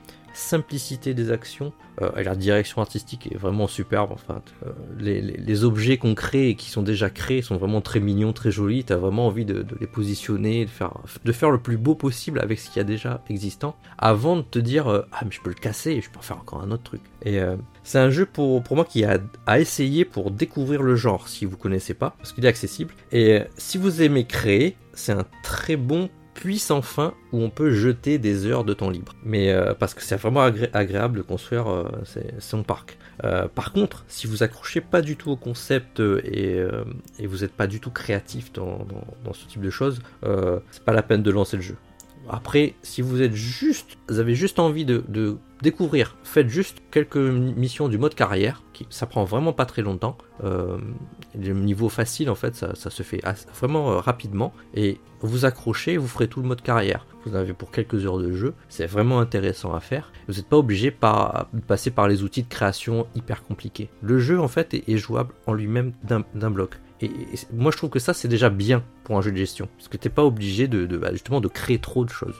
simplicité 0.41 1.13
des 1.13 1.31
actions 1.31 1.71
euh, 2.01 2.11
et 2.17 2.23
la 2.23 2.35
direction 2.35 2.81
artistique 2.81 3.29
est 3.31 3.37
vraiment 3.37 3.67
superbe. 3.67 4.11
Enfin, 4.11 4.41
euh, 4.65 4.71
les, 4.99 5.63
objets 5.63 5.97
qu'on 5.97 6.15
crée 6.15 6.49
et 6.49 6.55
qui 6.55 6.69
sont 6.69 6.81
déjà 6.81 7.09
créés 7.09 7.41
sont 7.41 7.57
vraiment 7.57 7.81
très 7.81 7.99
mignons, 7.99 8.33
très 8.33 8.51
jolis. 8.51 8.83
T'as 8.83 8.95
vraiment 8.95 9.27
envie 9.27 9.45
de, 9.45 9.65
les 9.79 9.87
positionner, 9.87 10.65
de 10.65 11.31
faire, 11.31 11.51
le 11.51 11.57
plus 11.59 11.77
beau 11.77 11.95
possible 11.95 12.39
avec 12.39 12.59
ce 12.59 12.67
qu'il 12.69 12.77
y 12.77 12.79
a 12.79 12.85
déjà 12.85 13.23
existant, 13.29 13.75
avant 13.97 14.37
de 14.37 14.41
te 14.41 14.59
dire 14.59 14.87
euh, 14.87 15.01
ah 15.11 15.19
mais 15.23 15.31
je 15.31 15.41
peux 15.41 15.49
le 15.49 15.55
casser, 15.55 15.91
et 15.91 16.01
je 16.01 16.09
peux 16.09 16.19
en 16.19 16.23
faire 16.23 16.37
encore 16.37 16.61
un 16.61 16.71
autre 16.71 16.83
truc. 16.83 17.01
Et 17.23 17.39
euh, 17.39 17.55
c'est 17.83 17.99
un 17.99 18.09
jeu 18.09 18.25
pour, 18.25 18.63
pour 18.63 18.75
moi 18.75 18.85
qui 18.85 19.03
a 19.05 19.19
à 19.45 19.59
essayer 19.59 20.05
pour 20.05 20.31
découvrir 20.31 20.81
le 20.81 20.95
genre 20.95 21.27
si 21.27 21.45
vous 21.45 21.57
connaissez 21.57 21.93
pas, 21.93 22.15
parce 22.17 22.33
qu'il 22.33 22.45
est 22.45 22.49
accessible. 22.49 22.93
Et 23.11 23.41
si 23.57 23.77
vous 23.77 24.01
aimez 24.01 24.25
créer, 24.25 24.75
c'est 24.93 25.13
un 25.13 25.25
très 25.43 25.75
bon 25.75 26.09
puissant 26.41 26.81
fin 26.81 27.13
où 27.31 27.39
on 27.39 27.51
peut 27.51 27.71
jeter 27.71 28.17
des 28.17 28.47
heures 28.47 28.63
de 28.63 28.73
temps 28.73 28.89
libre. 28.89 29.13
Mais 29.23 29.51
euh, 29.51 29.75
parce 29.75 29.93
que 29.93 30.01
c'est 30.01 30.15
vraiment 30.15 30.43
agré- 30.43 30.71
agréable 30.73 31.19
de 31.19 31.21
construire 31.21 31.69
euh, 31.69 31.83
son 32.39 32.63
parc. 32.63 32.97
Euh, 33.23 33.47
par 33.47 33.71
contre, 33.71 34.03
si 34.07 34.25
vous 34.25 34.41
accrochez 34.41 34.81
pas 34.81 35.03
du 35.03 35.15
tout 35.17 35.29
au 35.29 35.35
concept 35.35 35.99
et, 35.99 36.65
vous 37.23 37.37
n'êtes 37.37 37.51
pas 37.51 37.67
du 37.67 37.79
tout 37.79 37.91
créatif 37.91 38.51
dans, 38.53 38.87
ce 39.33 39.45
type 39.45 39.61
de 39.61 39.69
choses, 39.69 40.01
c'est 40.71 40.83
pas 40.83 40.93
la 40.93 41.03
peine 41.03 41.21
de 41.21 41.29
lancer 41.29 41.57
le 41.57 41.63
jeu. 41.63 41.75
Après, 42.33 42.75
si 42.81 43.01
vous 43.01 43.21
êtes 43.21 43.33
juste, 43.33 43.97
avez 44.07 44.35
juste 44.35 44.57
envie 44.57 44.85
de, 44.85 45.03
découvrir, 45.61 46.15
faites 46.23 46.47
juste 46.47 46.81
quelques 46.89 47.17
missions 47.17 47.89
du 47.89 47.97
mode 47.97 48.15
carrière, 48.15 48.63
ça 48.89 49.05
prend 49.05 49.25
vraiment 49.25 49.51
pas 49.51 49.65
très 49.65 49.81
longtemps. 49.81 50.17
Euh, 50.43 50.77
le 51.37 51.53
niveau 51.53 51.89
facile, 51.89 52.29
en 52.29 52.35
fait, 52.35 52.55
ça, 52.55 52.73
se 52.73 53.03
fait 53.03 53.21
vraiment 53.59 53.91
euh, 53.91 53.97
rapidement. 53.97 54.53
Et 54.73 54.97
vous 55.19 55.43
accrochez, 55.45 55.97
vous 55.97 56.07
ferez 56.07 56.29
tout 56.29 56.41
le 56.41 56.47
mode 56.47 56.61
carrière. 56.61 57.05
Vous 57.25 57.35
en 57.35 57.39
avez 57.39 57.53
pour 57.53 57.69
quelques 57.69 58.05
heures 58.05 58.17
de 58.17 58.31
jeu. 58.31 58.53
C'est 58.69 58.87
vraiment 58.87 59.19
intéressant 59.19 59.73
à 59.73 59.81
faire. 59.81 60.13
Vous 60.29 60.35
n'êtes 60.35 60.47
pas 60.47 60.57
obligé 60.57 60.89
de 60.89 61.59
passer 61.67 61.91
par 61.91 62.07
les 62.07 62.23
outils 62.23 62.43
de 62.43 62.49
création 62.49 63.07
hyper 63.13 63.43
compliqués. 63.43 63.89
Le 64.01 64.19
jeu, 64.19 64.39
en 64.39 64.47
fait, 64.47 64.73
est, 64.73 64.97
jouable 64.97 65.33
en 65.47 65.53
lui-même 65.53 65.91
d'un 66.03 66.49
bloc. 66.49 66.79
Et, 67.01 67.05
et 67.05 67.39
moi, 67.53 67.71
je 67.71 67.77
trouve 67.77 67.89
que 67.89 67.99
ça, 67.99 68.13
c'est 68.13 68.27
déjà 68.27 68.49
bien 68.49 68.83
pour 69.03 69.17
un 69.17 69.21
jeu 69.21 69.31
de 69.31 69.37
gestion. 69.37 69.67
Parce 69.77 69.87
que 69.87 69.97
t'es 69.97 70.09
pas 70.09 70.23
obligé 70.23 70.67
de, 70.67 70.85
de- 70.85 70.97
bah, 70.97 71.11
justement 71.11 71.41
de 71.41 71.47
créer 71.47 71.79
trop 71.79 72.05
de 72.05 72.09
choses. 72.09 72.35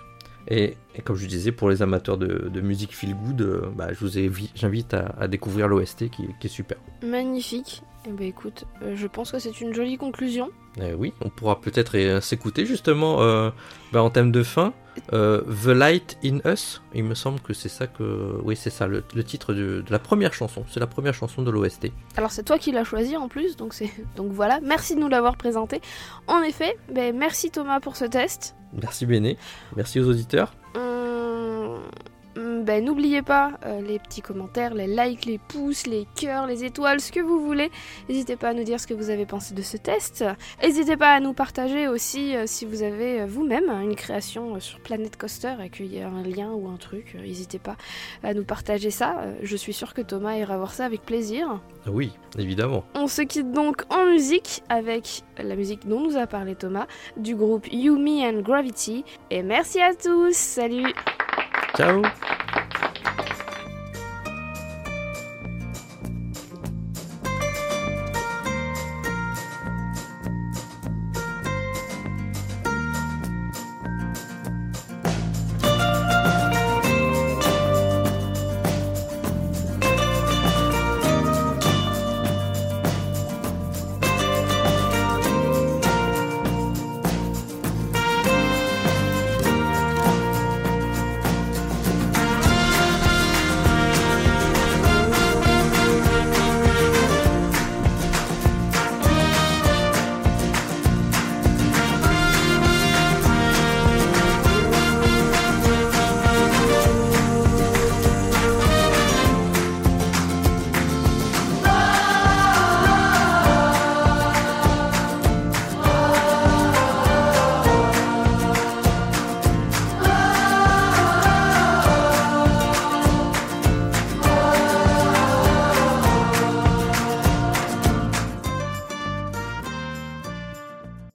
Et, 0.47 0.75
et 0.95 1.01
comme 1.03 1.15
je 1.15 1.27
disais, 1.27 1.51
pour 1.51 1.69
les 1.69 1.81
amateurs 1.81 2.17
de, 2.17 2.49
de 2.49 2.61
musique 2.61 2.95
feel 2.95 3.15
good, 3.15 3.41
euh, 3.41 3.61
bah, 3.75 3.89
je 3.93 4.05
vous 4.05 4.39
j'invite 4.55 4.93
à, 4.93 5.13
à 5.19 5.27
découvrir 5.27 5.67
l'OST 5.67 6.09
qui, 6.09 6.27
qui 6.39 6.47
est 6.47 6.49
super. 6.49 6.77
Magnifique. 7.03 7.83
Eh 8.07 8.11
ben 8.11 8.25
écoute, 8.27 8.65
euh, 8.81 8.95
je 8.95 9.05
pense 9.05 9.31
que 9.31 9.37
c'est 9.37 9.61
une 9.61 9.75
jolie 9.75 9.97
conclusion. 9.97 10.49
Euh, 10.79 10.95
oui, 10.97 11.13
on 11.21 11.29
pourra 11.29 11.61
peut-être 11.61 11.95
euh, 11.95 12.19
s'écouter 12.21 12.65
justement 12.65 13.21
euh, 13.21 13.51
bah, 13.93 14.01
en 14.01 14.09
thème 14.09 14.31
de 14.31 14.41
fin. 14.41 14.73
Euh, 15.13 15.41
The 15.63 15.67
Light 15.67 16.17
in 16.23 16.39
Us, 16.45 16.81
il 16.93 17.03
me 17.03 17.15
semble 17.15 17.39
que 17.39 17.53
c'est 17.53 17.69
ça 17.69 17.87
que. 17.87 18.39
Oui, 18.43 18.55
c'est 18.55 18.69
ça, 18.69 18.87
le, 18.87 19.03
le 19.13 19.23
titre 19.23 19.53
de, 19.53 19.81
de 19.81 19.91
la 19.91 19.99
première 19.99 20.33
chanson. 20.33 20.65
C'est 20.69 20.79
la 20.79 20.87
première 20.87 21.13
chanson 21.13 21.41
de 21.41 21.51
l'OST. 21.51 21.91
Alors 22.17 22.31
c'est 22.31 22.43
toi 22.43 22.57
qui 22.57 22.71
l'as 22.71 22.83
choisi 22.83 23.17
en 23.17 23.27
plus, 23.27 23.55
donc 23.57 23.73
c'est 23.73 23.91
donc 24.15 24.31
voilà. 24.31 24.59
Merci 24.61 24.95
de 24.95 24.99
nous 24.99 25.09
l'avoir 25.09 25.37
présenté. 25.37 25.81
En 26.27 26.41
effet, 26.41 26.77
ben 26.91 27.15
merci 27.15 27.51
Thomas 27.51 27.79
pour 27.79 27.95
ce 27.95 28.05
test. 28.05 28.55
Merci 28.73 29.05
Béné, 29.05 29.37
merci 29.75 29.99
aux 29.99 30.07
auditeurs. 30.07 30.53
Ben, 32.63 32.85
n'oubliez 32.85 33.23
pas 33.23 33.53
euh, 33.65 33.81
les 33.81 33.97
petits 33.97 34.21
commentaires, 34.21 34.75
les 34.75 34.85
likes, 34.85 35.25
les 35.25 35.39
pouces, 35.39 35.87
les 35.87 36.05
cœurs, 36.15 36.45
les 36.45 36.63
étoiles, 36.63 36.99
ce 36.99 37.11
que 37.11 37.19
vous 37.19 37.41
voulez. 37.41 37.71
N'hésitez 38.07 38.35
pas 38.35 38.49
à 38.49 38.53
nous 38.53 38.63
dire 38.63 38.79
ce 38.79 38.85
que 38.85 38.93
vous 38.93 39.09
avez 39.09 39.25
pensé 39.25 39.55
de 39.55 39.63
ce 39.63 39.77
test. 39.77 40.23
N'hésitez 40.61 40.95
pas 40.95 41.13
à 41.13 41.19
nous 41.19 41.33
partager 41.33 41.87
aussi 41.87 42.35
euh, 42.35 42.43
si 42.45 42.65
vous 42.65 42.83
avez 42.83 43.21
euh, 43.21 43.25
vous-même 43.25 43.69
une 43.81 43.95
création 43.95 44.59
sur 44.59 44.79
Planet 44.79 45.17
Coaster 45.17 45.55
et 45.63 45.69
qu'il 45.71 45.91
y 45.91 46.01
a 46.01 46.07
un 46.07 46.21
lien 46.21 46.51
ou 46.51 46.67
un 46.67 46.77
truc. 46.77 47.15
N'hésitez 47.15 47.57
pas 47.57 47.77
à 48.21 48.35
nous 48.35 48.43
partager 48.43 48.91
ça. 48.91 49.25
Je 49.41 49.55
suis 49.55 49.73
sûre 49.73 49.95
que 49.95 50.01
Thomas 50.01 50.35
ira 50.35 50.57
voir 50.57 50.73
ça 50.73 50.85
avec 50.85 51.01
plaisir. 51.01 51.61
Oui, 51.87 52.11
évidemment. 52.37 52.83
On 52.93 53.07
se 53.07 53.23
quitte 53.23 53.51
donc 53.51 53.83
en 53.89 54.05
musique 54.05 54.61
avec 54.69 55.23
la 55.37 55.55
musique 55.55 55.87
dont 55.87 56.01
nous 56.01 56.17
a 56.17 56.27
parlé 56.27 56.53
Thomas 56.55 56.85
du 57.17 57.35
groupe 57.35 57.67
You, 57.71 57.97
Me 57.97 58.23
and 58.23 58.41
Gravity. 58.41 59.03
Et 59.31 59.41
merci 59.41 59.81
à 59.81 59.95
tous. 59.95 60.35
Salut 60.35 60.93
Tchau. 61.81 62.05